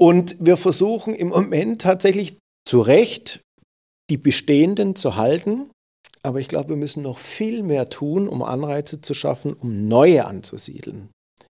Und 0.00 0.36
wir 0.38 0.56
versuchen 0.56 1.14
im 1.14 1.28
Moment 1.28 1.82
tatsächlich 1.82 2.38
zu 2.64 2.80
Recht 2.80 3.40
die 4.08 4.18
bestehenden 4.18 4.94
zu 4.94 5.16
halten, 5.16 5.68
aber 6.22 6.38
ich 6.38 6.46
glaube, 6.46 6.70
wir 6.70 6.76
müssen 6.76 7.02
noch 7.02 7.18
viel 7.18 7.64
mehr 7.64 7.88
tun, 7.88 8.28
um 8.28 8.42
Anreize 8.42 9.00
zu 9.00 9.14
schaffen, 9.14 9.52
um 9.52 9.88
neue 9.88 10.26
anzusiedeln. 10.26 11.08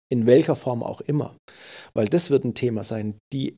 In 0.08 0.26
welcher 0.26 0.54
Form 0.54 0.84
auch 0.84 1.00
immer. 1.00 1.34
Weil 1.94 2.06
das 2.06 2.30
wird 2.30 2.44
ein 2.44 2.54
Thema 2.54 2.84
sein. 2.84 3.18
Die 3.32 3.56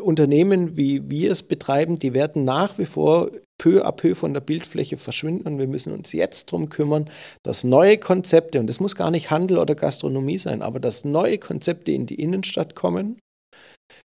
Unternehmen, 0.00 0.76
wie 0.76 1.10
wir 1.10 1.32
es 1.32 1.42
betreiben, 1.42 1.98
die 1.98 2.14
werden 2.14 2.44
nach 2.44 2.78
wie 2.78 2.84
vor 2.84 3.30
peu 3.60 3.84
à 3.84 3.90
peu 3.90 4.14
von 4.14 4.32
der 4.32 4.40
Bildfläche 4.40 4.96
verschwinden 4.96 5.48
und 5.48 5.58
wir 5.58 5.66
müssen 5.66 5.92
uns 5.92 6.12
jetzt 6.12 6.52
darum 6.52 6.68
kümmern, 6.68 7.10
dass 7.42 7.64
neue 7.64 7.98
Konzepte, 7.98 8.60
und 8.60 8.68
das 8.68 8.78
muss 8.78 8.94
gar 8.94 9.10
nicht 9.10 9.30
Handel 9.30 9.58
oder 9.58 9.74
Gastronomie 9.74 10.38
sein, 10.38 10.62
aber 10.62 10.78
dass 10.78 11.04
neue 11.04 11.38
Konzepte 11.38 11.90
in 11.90 12.06
die 12.06 12.20
Innenstadt 12.20 12.76
kommen, 12.76 13.18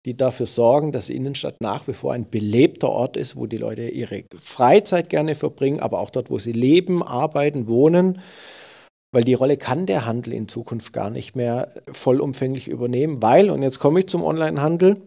die 0.07 0.17
dafür 0.17 0.47
sorgen, 0.47 0.91
dass 0.91 1.07
die 1.07 1.15
Innenstadt 1.15 1.61
nach 1.61 1.87
wie 1.87 1.93
vor 1.93 2.13
ein 2.13 2.29
belebter 2.29 2.89
Ort 2.89 3.15
ist, 3.15 3.35
wo 3.35 3.45
die 3.45 3.57
Leute 3.57 3.87
ihre 3.87 4.23
Freizeit 4.35 5.09
gerne 5.09 5.35
verbringen, 5.35 5.79
aber 5.79 5.99
auch 5.99 6.09
dort, 6.09 6.31
wo 6.31 6.39
sie 6.39 6.53
leben, 6.53 7.03
arbeiten, 7.03 7.67
wohnen. 7.67 8.19
Weil 9.13 9.23
die 9.23 9.33
Rolle 9.33 9.57
kann 9.57 9.85
der 9.85 10.05
Handel 10.05 10.33
in 10.33 10.47
Zukunft 10.47 10.91
gar 10.91 11.09
nicht 11.09 11.35
mehr 11.35 11.71
vollumfänglich 11.91 12.67
übernehmen, 12.67 13.21
weil, 13.21 13.49
und 13.49 13.63
jetzt 13.63 13.79
komme 13.79 13.99
ich 13.99 14.07
zum 14.07 14.23
Onlinehandel, 14.23 15.01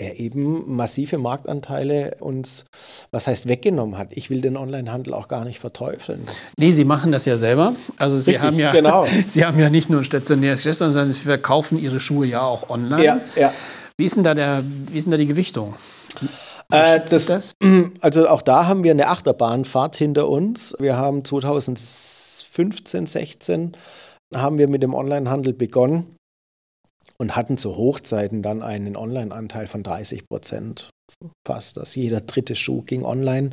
er 0.00 0.18
eben 0.18 0.74
massive 0.74 1.18
Marktanteile 1.18 2.16
uns, 2.20 2.64
was 3.10 3.26
heißt 3.26 3.48
weggenommen 3.48 3.98
hat. 3.98 4.08
Ich 4.12 4.30
will 4.30 4.40
den 4.40 4.56
Onlinehandel 4.56 5.14
auch 5.14 5.28
gar 5.28 5.44
nicht 5.44 5.58
verteufeln. 5.58 6.26
Nee, 6.56 6.72
Sie 6.72 6.84
machen 6.84 7.12
das 7.12 7.26
ja 7.26 7.36
selber. 7.36 7.74
Also 7.98 8.18
Sie, 8.18 8.30
Richtig, 8.30 8.46
haben, 8.46 8.58
ja, 8.58 8.72
genau. 8.72 9.06
Sie 9.26 9.44
haben 9.44 9.58
ja 9.58 9.68
nicht 9.68 9.90
nur 9.90 10.00
ein 10.00 10.04
stationäres 10.04 10.60
Geschäft, 10.60 10.78
sondern 10.78 11.12
Sie 11.12 11.22
verkaufen 11.22 11.78
Ihre 11.78 12.00
Schuhe 12.00 12.26
ja 12.26 12.40
auch 12.40 12.70
online. 12.70 13.04
Ja, 13.04 13.20
ja. 13.36 13.52
Wie 13.98 14.06
ist 14.06 14.16
denn 14.16 14.24
da, 14.24 14.34
der, 14.34 14.62
wie 14.64 14.96
ist 14.96 15.04
denn 15.04 15.12
da 15.12 15.18
die 15.18 15.26
Gewichtung? 15.26 15.74
Äh, 16.72 17.00
das, 17.08 17.26
das? 17.26 17.52
Also 18.00 18.26
auch 18.26 18.42
da 18.42 18.66
haben 18.66 18.84
wir 18.84 18.92
eine 18.92 19.08
Achterbahnfahrt 19.08 19.96
hinter 19.96 20.28
uns. 20.28 20.74
Wir 20.78 20.96
haben 20.96 21.24
2015, 21.24 23.06
16 23.06 23.76
haben 24.34 24.58
wir 24.58 24.68
mit 24.68 24.82
dem 24.82 24.94
Onlinehandel 24.94 25.52
begonnen 25.52 26.16
und 27.20 27.36
hatten 27.36 27.58
zu 27.58 27.76
Hochzeiten 27.76 28.40
dann 28.40 28.62
einen 28.62 28.96
Online-Anteil 28.96 29.66
von 29.66 29.82
30 29.82 30.26
Prozent 30.26 30.88
fast. 31.46 31.76
Dass 31.76 31.94
jeder 31.94 32.22
dritte 32.22 32.54
Schuh 32.54 32.80
ging 32.80 33.04
online, 33.04 33.50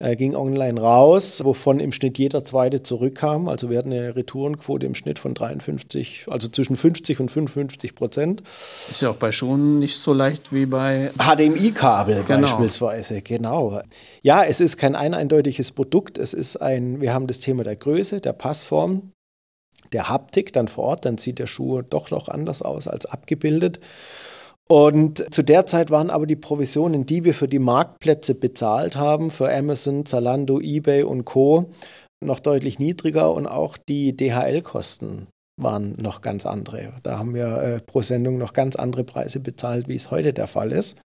äh, 0.00 0.16
ging 0.16 0.34
online 0.34 0.80
raus, 0.80 1.44
wovon 1.44 1.78
im 1.78 1.92
Schnitt 1.92 2.18
jeder 2.18 2.42
zweite 2.42 2.82
zurückkam. 2.82 3.48
Also 3.48 3.70
wir 3.70 3.78
hatten 3.78 3.92
eine 3.92 4.16
Retourenquote 4.16 4.84
im 4.84 4.96
Schnitt 4.96 5.20
von 5.20 5.32
53, 5.32 6.26
also 6.28 6.48
zwischen 6.48 6.74
50 6.74 7.20
und 7.20 7.30
55 7.30 7.94
Prozent. 7.94 8.42
Ist 8.90 9.00
ja 9.00 9.10
auch 9.10 9.16
bei 9.16 9.30
Schuhen 9.30 9.78
nicht 9.78 9.98
so 9.98 10.12
leicht 10.12 10.52
wie 10.52 10.66
bei 10.66 11.12
HDMI-Kabel 11.18 12.24
genau. 12.24 12.40
beispielsweise, 12.48 13.22
genau. 13.22 13.80
Ja, 14.22 14.42
es 14.42 14.58
ist 14.58 14.76
kein 14.76 14.96
eindeutiges 14.96 15.70
Produkt. 15.70 16.18
Es 16.18 16.34
ist 16.34 16.56
ein, 16.56 17.00
wir 17.00 17.14
haben 17.14 17.28
das 17.28 17.38
Thema 17.38 17.62
der 17.62 17.76
Größe, 17.76 18.20
der 18.20 18.32
Passform, 18.32 19.12
der 19.92 20.08
Haptik 20.08 20.52
dann 20.52 20.68
vor 20.68 20.84
Ort, 20.84 21.04
dann 21.04 21.18
sieht 21.18 21.38
der 21.38 21.46
Schuh 21.46 21.82
doch 21.82 22.10
noch 22.10 22.28
anders 22.28 22.62
aus 22.62 22.88
als 22.88 23.06
abgebildet. 23.06 23.80
Und 24.68 25.32
zu 25.32 25.42
der 25.42 25.66
Zeit 25.66 25.90
waren 25.90 26.10
aber 26.10 26.26
die 26.26 26.36
Provisionen, 26.36 27.06
die 27.06 27.24
wir 27.24 27.32
für 27.32 27.48
die 27.48 27.58
Marktplätze 27.58 28.34
bezahlt 28.34 28.96
haben, 28.96 29.30
für 29.30 29.52
Amazon, 29.52 30.04
Zalando, 30.04 30.60
eBay 30.60 31.02
und 31.04 31.24
Co., 31.24 31.72
noch 32.20 32.40
deutlich 32.40 32.78
niedriger 32.78 33.32
und 33.32 33.46
auch 33.46 33.76
die 33.76 34.16
DHL-Kosten 34.16 35.28
waren 35.56 35.94
noch 36.00 36.20
ganz 36.20 36.46
andere. 36.46 36.92
Da 37.02 37.18
haben 37.18 37.34
wir 37.34 37.62
äh, 37.62 37.80
pro 37.80 38.02
Sendung 38.02 38.38
noch 38.38 38.52
ganz 38.52 38.76
andere 38.76 39.04
Preise 39.04 39.40
bezahlt, 39.40 39.88
wie 39.88 39.96
es 39.96 40.10
heute 40.10 40.32
der 40.32 40.46
Fall 40.46 40.72
ist. 40.72 41.00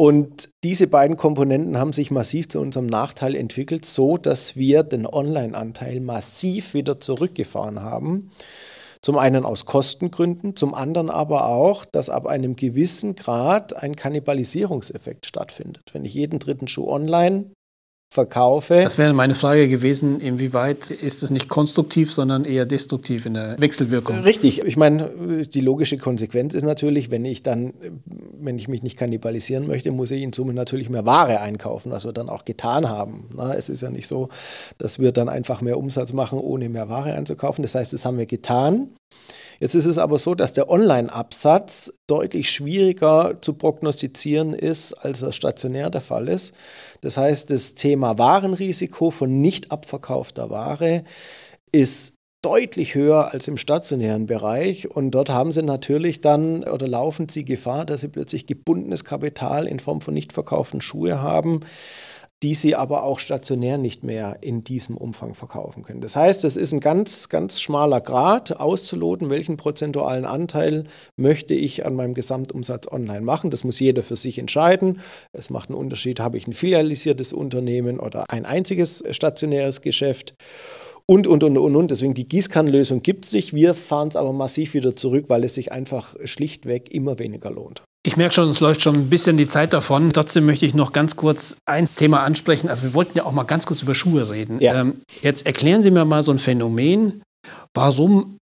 Und 0.00 0.50
diese 0.62 0.86
beiden 0.86 1.16
Komponenten 1.16 1.76
haben 1.76 1.92
sich 1.92 2.12
massiv 2.12 2.48
zu 2.48 2.60
unserem 2.60 2.86
Nachteil 2.86 3.34
entwickelt, 3.34 3.84
so 3.84 4.16
dass 4.16 4.54
wir 4.54 4.84
den 4.84 5.08
Online-Anteil 5.08 5.98
massiv 5.98 6.72
wieder 6.72 7.00
zurückgefahren 7.00 7.82
haben. 7.82 8.30
Zum 9.02 9.18
einen 9.18 9.44
aus 9.44 9.64
Kostengründen, 9.64 10.54
zum 10.54 10.72
anderen 10.72 11.10
aber 11.10 11.46
auch, 11.46 11.84
dass 11.84 12.10
ab 12.10 12.28
einem 12.28 12.54
gewissen 12.54 13.16
Grad 13.16 13.74
ein 13.74 13.96
Kannibalisierungseffekt 13.96 15.26
stattfindet. 15.26 15.90
Wenn 15.92 16.04
ich 16.04 16.14
jeden 16.14 16.38
dritten 16.38 16.68
Schuh 16.68 16.88
online 16.88 17.50
verkaufe. 18.10 18.80
Das 18.82 18.96
wäre 18.96 19.12
meine 19.12 19.34
Frage 19.34 19.68
gewesen, 19.68 20.20
inwieweit 20.20 20.90
ist 20.90 21.22
es 21.22 21.30
nicht 21.30 21.48
konstruktiv, 21.48 22.10
sondern 22.10 22.46
eher 22.46 22.64
destruktiv 22.64 23.26
in 23.26 23.34
der 23.34 23.60
Wechselwirkung? 23.60 24.20
Richtig. 24.20 24.62
Ich 24.64 24.76
meine, 24.78 25.10
die 25.44 25.60
logische 25.60 25.98
Konsequenz 25.98 26.54
ist 26.54 26.64
natürlich, 26.64 27.10
wenn 27.10 27.26
ich 27.26 27.42
dann, 27.42 27.74
wenn 28.40 28.56
ich 28.56 28.66
mich 28.66 28.82
nicht 28.82 28.96
kannibalisieren 28.96 29.66
möchte, 29.66 29.90
muss 29.90 30.10
ich 30.10 30.22
in 30.22 30.32
Summe 30.32 30.54
natürlich 30.54 30.88
mehr 30.88 31.04
Ware 31.04 31.40
einkaufen, 31.40 31.92
was 31.92 32.06
wir 32.06 32.12
dann 32.12 32.30
auch 32.30 32.46
getan 32.46 32.88
haben. 32.88 33.28
Na, 33.36 33.54
es 33.54 33.68
ist 33.68 33.82
ja 33.82 33.90
nicht 33.90 34.06
so, 34.06 34.30
dass 34.78 34.98
wir 34.98 35.12
dann 35.12 35.28
einfach 35.28 35.60
mehr 35.60 35.76
Umsatz 35.76 36.14
machen, 36.14 36.38
ohne 36.38 36.70
mehr 36.70 36.88
Ware 36.88 37.12
einzukaufen. 37.12 37.62
Das 37.62 37.74
heißt, 37.74 37.92
das 37.92 38.06
haben 38.06 38.16
wir 38.16 38.26
getan. 38.26 38.88
Jetzt 39.60 39.74
ist 39.74 39.86
es 39.86 39.98
aber 39.98 40.18
so, 40.18 40.34
dass 40.34 40.52
der 40.52 40.70
Online-Absatz 40.70 41.92
deutlich 42.06 42.50
schwieriger 42.50 43.38
zu 43.40 43.54
prognostizieren 43.54 44.54
ist, 44.54 44.92
als 44.92 45.20
das 45.20 45.34
stationär 45.34 45.90
der 45.90 46.00
Fall 46.00 46.28
ist. 46.28 46.54
Das 47.00 47.16
heißt, 47.16 47.50
das 47.50 47.74
Thema 47.74 48.18
Warenrisiko 48.18 49.10
von 49.10 49.40
nicht 49.40 49.72
abverkaufter 49.72 50.50
Ware 50.50 51.04
ist 51.72 52.14
deutlich 52.42 52.94
höher 52.94 53.32
als 53.32 53.48
im 53.48 53.56
stationären 53.56 54.26
Bereich. 54.26 54.88
Und 54.90 55.10
dort 55.10 55.30
haben 55.30 55.52
sie 55.52 55.62
natürlich 55.62 56.20
dann 56.20 56.62
oder 56.62 56.86
laufen 56.86 57.28
sie 57.28 57.44
Gefahr, 57.44 57.84
dass 57.84 58.02
sie 58.02 58.08
plötzlich 58.08 58.46
gebundenes 58.46 59.04
Kapital 59.04 59.66
in 59.66 59.80
Form 59.80 60.00
von 60.00 60.14
nicht 60.14 60.32
verkauften 60.32 60.80
Schuhe 60.80 61.20
haben 61.20 61.60
die 62.42 62.54
sie 62.54 62.76
aber 62.76 63.02
auch 63.02 63.18
stationär 63.18 63.78
nicht 63.78 64.04
mehr 64.04 64.38
in 64.42 64.62
diesem 64.62 64.96
Umfang 64.96 65.34
verkaufen 65.34 65.82
können. 65.82 66.00
Das 66.00 66.14
heißt, 66.14 66.44
es 66.44 66.56
ist 66.56 66.72
ein 66.72 66.80
ganz, 66.80 67.28
ganz 67.28 67.60
schmaler 67.60 68.00
Grad, 68.00 68.60
auszuloten, 68.60 69.28
welchen 69.28 69.56
prozentualen 69.56 70.24
Anteil 70.24 70.84
möchte 71.16 71.54
ich 71.54 71.84
an 71.84 71.96
meinem 71.96 72.14
Gesamtumsatz 72.14 72.86
online 72.90 73.22
machen. 73.22 73.50
Das 73.50 73.64
muss 73.64 73.80
jeder 73.80 74.02
für 74.04 74.16
sich 74.16 74.38
entscheiden. 74.38 75.00
Es 75.32 75.50
macht 75.50 75.70
einen 75.70 75.78
Unterschied, 75.78 76.20
habe 76.20 76.36
ich 76.36 76.46
ein 76.46 76.52
filialisiertes 76.52 77.32
Unternehmen 77.32 77.98
oder 77.98 78.30
ein 78.30 78.46
einziges 78.46 79.02
stationäres 79.10 79.82
Geschäft. 79.82 80.34
Und, 81.06 81.26
und, 81.26 81.42
und, 81.42 81.56
und, 81.56 81.74
und. 81.74 81.90
Deswegen 81.90 82.14
die 82.14 82.28
Gießkannenlösung 82.28 83.02
gibt 83.02 83.24
es 83.24 83.32
nicht. 83.32 83.54
Wir 83.54 83.74
fahren 83.74 84.08
es 84.08 84.16
aber 84.16 84.32
massiv 84.32 84.74
wieder 84.74 84.94
zurück, 84.94 85.24
weil 85.28 85.42
es 85.42 85.54
sich 85.54 85.72
einfach 85.72 86.14
schlichtweg 86.24 86.92
immer 86.92 87.18
weniger 87.18 87.50
lohnt. 87.50 87.82
Ich 88.08 88.16
merke 88.16 88.34
schon, 88.34 88.48
es 88.48 88.60
läuft 88.60 88.80
schon 88.80 88.94
ein 88.94 89.10
bisschen 89.10 89.36
die 89.36 89.46
Zeit 89.46 89.74
davon. 89.74 90.14
Trotzdem 90.14 90.46
möchte 90.46 90.64
ich 90.64 90.72
noch 90.72 90.94
ganz 90.94 91.14
kurz 91.14 91.58
ein 91.66 91.86
Thema 91.94 92.22
ansprechen. 92.22 92.70
Also 92.70 92.84
wir 92.84 92.94
wollten 92.94 93.18
ja 93.18 93.26
auch 93.26 93.32
mal 93.32 93.42
ganz 93.42 93.66
kurz 93.66 93.82
über 93.82 93.94
Schuhe 93.94 94.30
reden. 94.30 94.60
Ja. 94.60 94.80
Ähm, 94.80 95.02
jetzt 95.20 95.44
erklären 95.44 95.82
Sie 95.82 95.90
mir 95.90 96.06
mal 96.06 96.22
so 96.22 96.32
ein 96.32 96.38
Phänomen, 96.38 97.20
warum 97.74 98.38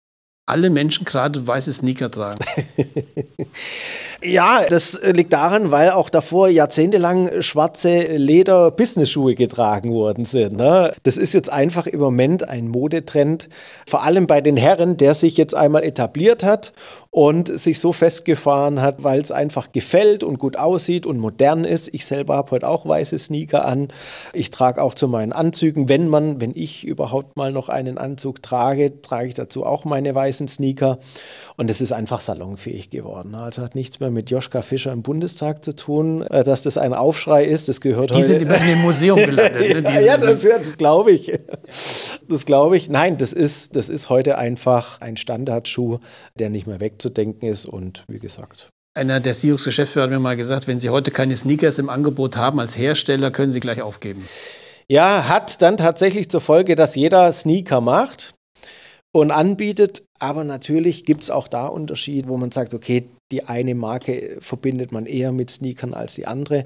alle 0.45 0.69
Menschen 0.69 1.05
gerade 1.05 1.47
weiße 1.47 1.71
Sneaker 1.71 2.11
tragen. 2.11 2.43
Ja, 4.23 4.63
das 4.69 5.01
liegt 5.03 5.33
daran, 5.33 5.71
weil 5.71 5.91
auch 5.91 6.09
davor 6.09 6.47
jahrzehntelang 6.47 7.41
schwarze 7.41 8.03
Leder-Business-Schuhe 8.03 9.35
getragen 9.35 9.91
worden 9.91 10.23
sind. 10.23 10.55
Ne? 10.55 10.93
Das 11.03 11.17
ist 11.17 11.33
jetzt 11.33 11.51
einfach 11.51 11.87
im 11.87 11.99
Moment 11.99 12.47
ein 12.47 12.69
Modetrend, 12.69 13.49
vor 13.85 14.03
allem 14.03 14.25
bei 14.25 14.39
den 14.39 14.55
Herren, 14.55 14.95
der 14.95 15.13
sich 15.13 15.35
jetzt 15.35 15.55
einmal 15.55 15.83
etabliert 15.83 16.43
hat 16.43 16.71
und 17.13 17.47
sich 17.59 17.79
so 17.79 17.93
festgefahren 17.93 18.81
hat, 18.81 19.03
weil 19.03 19.21
es 19.21 19.31
einfach 19.31 19.71
gefällt 19.71 20.23
und 20.23 20.39
gut 20.39 20.57
aussieht 20.57 21.05
und 21.05 21.19
modern 21.19 21.63
ist. 21.63 21.93
Ich 21.93 22.07
selber 22.07 22.35
habe 22.35 22.49
heute 22.49 22.67
auch 22.67 22.87
weiße 22.87 23.19
Sneaker 23.19 23.65
an. 23.65 23.89
Ich 24.33 24.49
trage 24.49 24.81
auch 24.81 24.95
zu 24.95 25.07
meinen 25.07 25.31
Anzügen, 25.31 25.89
wenn 25.89 26.07
man, 26.07 26.41
wenn 26.41 26.53
ich 26.55 26.87
überhaupt 26.87 27.37
mal 27.37 27.51
noch 27.51 27.69
einen 27.69 27.99
Anzug 27.99 28.41
trage, 28.41 29.01
trage 29.03 29.27
ich 29.27 29.35
dazu 29.35 29.63
auch 29.63 29.85
meine 29.85 30.15
weißen 30.15 30.47
Sneaker. 30.47 30.97
Und 31.55 31.69
es 31.69 31.81
ist 31.81 31.91
einfach 31.91 32.19
salonfähig 32.19 32.89
geworden. 32.89 33.35
Also 33.35 33.61
hat 33.61 33.75
nichts 33.75 33.99
mehr 33.99 34.09
mit 34.13 34.29
Joschka 34.29 34.61
Fischer 34.61 34.91
im 34.91 35.01
Bundestag 35.01 35.65
zu 35.65 35.75
tun, 35.75 36.21
äh, 36.23 36.43
dass 36.43 36.63
das 36.63 36.77
ein 36.77 36.93
Aufschrei 36.93 37.45
ist. 37.45 37.67
Das 37.69 37.81
gehört 37.81 38.11
Die 38.11 38.15
heute. 38.15 38.25
sind 38.25 38.41
immer 38.41 38.57
in 38.57 38.67
dem 38.67 38.81
Museum 38.81 39.17
gelandet. 39.17 39.83
Ne? 39.83 40.01
ja, 40.05 40.17
das, 40.17 40.41
das 40.41 40.77
glaube 40.77 41.11
ich. 41.11 41.31
Das 42.29 42.45
glaube 42.45 42.77
ich. 42.77 42.89
Nein, 42.89 43.17
das 43.17 43.33
ist, 43.33 43.75
das 43.75 43.89
ist 43.89 44.09
heute 44.09 44.37
einfach 44.37 45.01
ein 45.01 45.17
Standardschuh, 45.17 45.99
der 46.39 46.49
nicht 46.49 46.67
mehr 46.67 46.79
wegzudenken 46.79 47.49
ist. 47.49 47.65
Und 47.65 48.05
wie 48.07 48.19
gesagt, 48.19 48.69
einer 48.95 49.19
der 49.19 49.33
CEOs-Geschäftsführer 49.33 50.03
hat 50.03 50.11
mir 50.11 50.19
mal 50.19 50.37
gesagt, 50.37 50.67
wenn 50.67 50.79
Sie 50.79 50.89
heute 50.89 51.11
keine 51.11 51.35
Sneakers 51.35 51.79
im 51.79 51.89
Angebot 51.89 52.37
haben 52.37 52.59
als 52.59 52.77
Hersteller, 52.77 53.31
können 53.31 53.51
Sie 53.51 53.59
gleich 53.59 53.81
aufgeben. 53.81 54.27
Ja, 54.87 55.27
hat 55.27 55.61
dann 55.61 55.77
tatsächlich 55.77 56.29
zur 56.29 56.41
Folge, 56.41 56.75
dass 56.75 56.95
jeder 56.95 57.31
Sneaker 57.31 57.81
macht 57.81 58.35
und 59.11 59.31
anbietet. 59.31 60.03
Aber 60.19 60.43
natürlich 60.43 61.05
gibt 61.05 61.23
es 61.23 61.29
auch 61.29 61.47
da 61.47 61.67
Unterschiede, 61.67 62.27
wo 62.27 62.37
man 62.37 62.51
sagt, 62.51 62.73
okay, 62.73 63.09
die 63.33 63.45
eine 63.45 63.73
Marke 63.73 64.37
verbindet 64.39 64.91
man 64.91 65.07
eher 65.07 65.31
mit 65.31 65.49
Sneakern 65.49 65.95
als 65.95 66.13
die 66.13 66.27
andere. 66.27 66.65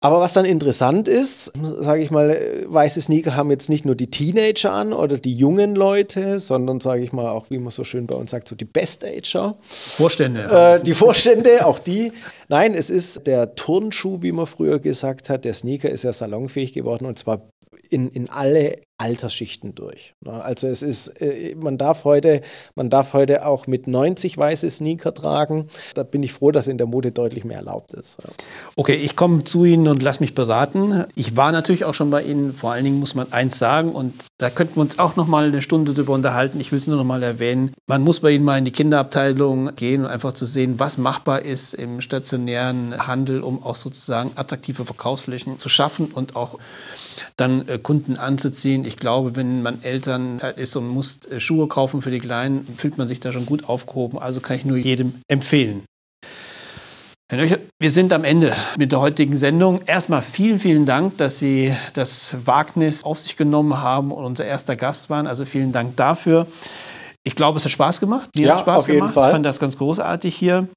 Aber 0.00 0.20
was 0.20 0.34
dann 0.34 0.44
interessant 0.44 1.08
ist, 1.08 1.52
sage 1.80 2.02
ich 2.02 2.12
mal, 2.12 2.64
weiße 2.68 3.00
Sneaker 3.00 3.34
haben 3.34 3.50
jetzt 3.50 3.68
nicht 3.68 3.84
nur 3.84 3.96
die 3.96 4.08
Teenager 4.08 4.70
an 4.70 4.92
oder 4.92 5.18
die 5.18 5.34
jungen 5.34 5.74
Leute, 5.74 6.38
sondern 6.38 6.78
sage 6.78 7.02
ich 7.02 7.12
mal 7.12 7.28
auch, 7.28 7.50
wie 7.50 7.58
man 7.58 7.72
so 7.72 7.82
schön 7.82 8.06
bei 8.06 8.14
uns 8.14 8.30
sagt, 8.30 8.46
so 8.46 8.54
die 8.54 8.66
Bestager. 8.66 9.56
Vorstände. 9.62 10.78
Äh, 10.78 10.82
die 10.84 10.94
Vorstände, 10.94 11.66
auch 11.66 11.80
die. 11.80 12.12
Nein, 12.48 12.74
es 12.74 12.88
ist 12.88 13.26
der 13.26 13.56
Turnschuh, 13.56 14.22
wie 14.22 14.30
man 14.32 14.46
früher 14.46 14.78
gesagt 14.78 15.28
hat. 15.28 15.44
Der 15.44 15.54
Sneaker 15.54 15.90
ist 15.90 16.04
ja 16.04 16.12
salonfähig 16.12 16.72
geworden 16.72 17.06
und 17.06 17.18
zwar 17.18 17.48
in, 17.90 18.08
in 18.10 18.30
alle 18.30 18.82
Altersschichten 18.98 19.74
durch. 19.74 20.14
Also 20.24 20.68
es 20.68 20.82
ist, 20.82 21.08
äh, 21.20 21.54
man 21.54 21.76
darf 21.76 22.04
heute, 22.04 22.40
man 22.74 22.88
darf 22.88 23.12
heute 23.12 23.44
auch 23.44 23.66
mit 23.66 23.86
90 23.86 24.38
weiße 24.38 24.70
Sneaker 24.70 25.12
tragen. 25.12 25.68
Da 25.94 26.02
bin 26.02 26.22
ich 26.22 26.32
froh, 26.32 26.50
dass 26.50 26.66
in 26.66 26.78
der 26.78 26.86
Mode 26.86 27.12
deutlich 27.12 27.44
mehr 27.44 27.58
erlaubt 27.58 27.92
ist. 27.92 28.16
Okay, 28.74 28.94
ich 28.94 29.14
komme 29.14 29.44
zu 29.44 29.64
Ihnen 29.64 29.88
und 29.88 30.02
lasse 30.02 30.20
mich 30.20 30.34
beraten. 30.34 31.04
Ich 31.14 31.36
war 31.36 31.52
natürlich 31.52 31.84
auch 31.84 31.92
schon 31.92 32.08
bei 32.08 32.22
Ihnen. 32.22 32.54
Vor 32.54 32.72
allen 32.72 32.84
Dingen 32.84 32.98
muss 32.98 33.14
man 33.14 33.32
eins 33.32 33.58
sagen 33.58 33.92
und 33.92 34.14
da 34.38 34.48
könnten 34.48 34.76
wir 34.76 34.82
uns 34.82 34.98
auch 34.98 35.16
noch 35.16 35.26
mal 35.26 35.44
eine 35.44 35.60
Stunde 35.60 35.92
drüber 35.92 36.14
unterhalten. 36.14 36.58
Ich 36.60 36.72
will 36.72 36.78
es 36.78 36.86
nur 36.86 36.96
noch 36.96 37.04
mal 37.04 37.22
erwähnen. 37.22 37.74
Man 37.86 38.00
muss 38.00 38.20
bei 38.20 38.30
Ihnen 38.30 38.44
mal 38.44 38.56
in 38.56 38.64
die 38.64 38.72
Kinderabteilung 38.72 39.74
gehen 39.76 40.04
und 40.04 40.10
einfach 40.10 40.32
zu 40.32 40.46
sehen, 40.46 40.78
was 40.78 40.96
machbar 40.96 41.42
ist 41.42 41.74
im 41.74 42.00
stationären 42.00 43.06
Handel, 43.06 43.42
um 43.42 43.62
auch 43.62 43.76
sozusagen 43.76 44.32
attraktive 44.36 44.86
Verkaufsflächen 44.86 45.58
zu 45.58 45.68
schaffen 45.68 46.06
und 46.06 46.34
auch 46.34 46.58
dann 47.36 47.68
äh, 47.68 47.78
Kunden 47.78 48.16
anzuziehen. 48.16 48.84
Ich 48.86 48.96
glaube, 48.96 49.36
wenn 49.36 49.62
man 49.62 49.82
Eltern 49.82 50.38
ist 50.56 50.76
und 50.76 50.86
muss 50.88 51.20
äh, 51.26 51.40
Schuhe 51.40 51.66
kaufen 51.66 52.02
für 52.02 52.10
die 52.10 52.20
Kleinen, 52.20 52.66
fühlt 52.78 52.98
man 52.98 53.08
sich 53.08 53.20
da 53.20 53.32
schon 53.32 53.44
gut 53.44 53.68
aufgehoben. 53.68 54.18
Also 54.18 54.40
kann 54.40 54.56
ich 54.56 54.64
nur 54.64 54.76
jedem 54.76 55.14
empfehlen. 55.28 55.84
Herr 57.28 57.38
Nöcher, 57.38 57.58
wir 57.80 57.90
sind 57.90 58.12
am 58.12 58.22
Ende 58.22 58.54
mit 58.78 58.92
der 58.92 59.00
heutigen 59.00 59.34
Sendung. 59.34 59.80
Erstmal 59.86 60.22
vielen, 60.22 60.60
vielen 60.60 60.86
Dank, 60.86 61.18
dass 61.18 61.40
Sie 61.40 61.74
das 61.92 62.36
Wagnis 62.44 63.02
auf 63.02 63.18
sich 63.18 63.36
genommen 63.36 63.82
haben 63.82 64.12
und 64.12 64.24
unser 64.24 64.44
erster 64.44 64.76
Gast 64.76 65.10
waren. 65.10 65.26
Also 65.26 65.44
vielen 65.44 65.72
Dank 65.72 65.96
dafür. 65.96 66.46
Ich 67.24 67.34
glaube, 67.34 67.56
es 67.56 67.64
hat 67.64 67.72
Spaß 67.72 67.98
gemacht. 67.98 68.30
Mir 68.36 68.46
ja, 68.46 68.54
hat 68.54 68.60
Spaß 68.60 68.78
auf 68.78 68.86
gemacht. 68.86 69.00
Jeden 69.02 69.12
Fall. 69.12 69.24
Ich 69.24 69.30
fand 69.32 69.44
das 69.44 69.58
ganz 69.58 69.76
großartig 69.76 70.36
hier. 70.36 70.68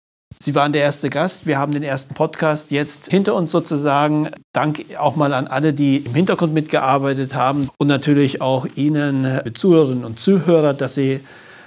Sie 0.42 0.56
waren 0.56 0.72
der 0.72 0.84
erste 0.84 1.10
Gast. 1.10 1.48
Wir 1.48 1.60
haben 1.60 1.74
den 1.74 1.84
ersten 1.84 2.14
Podcast 2.14 2.72
jetzt 2.72 3.08
hinter 3.08 3.36
uns 3.36 3.52
sozusagen. 3.52 4.30
Dank 4.54 4.86
auch 4.98 5.18
mal 5.18 5.34
an 5.34 5.48
alle, 5.48 5.74
die 5.74 5.98
im 5.98 6.16
Hintergrund 6.16 6.54
mitgearbeitet 6.54 7.36
haben 7.36 7.68
und 7.78 7.88
natürlich 7.88 8.42
auch 8.42 8.66
Ihnen, 8.76 9.42
Zuhörerinnen 9.54 10.06
und 10.06 10.18
Zuhörer, 10.18 10.74
dass 10.74 10.94
Sie 10.94 11.20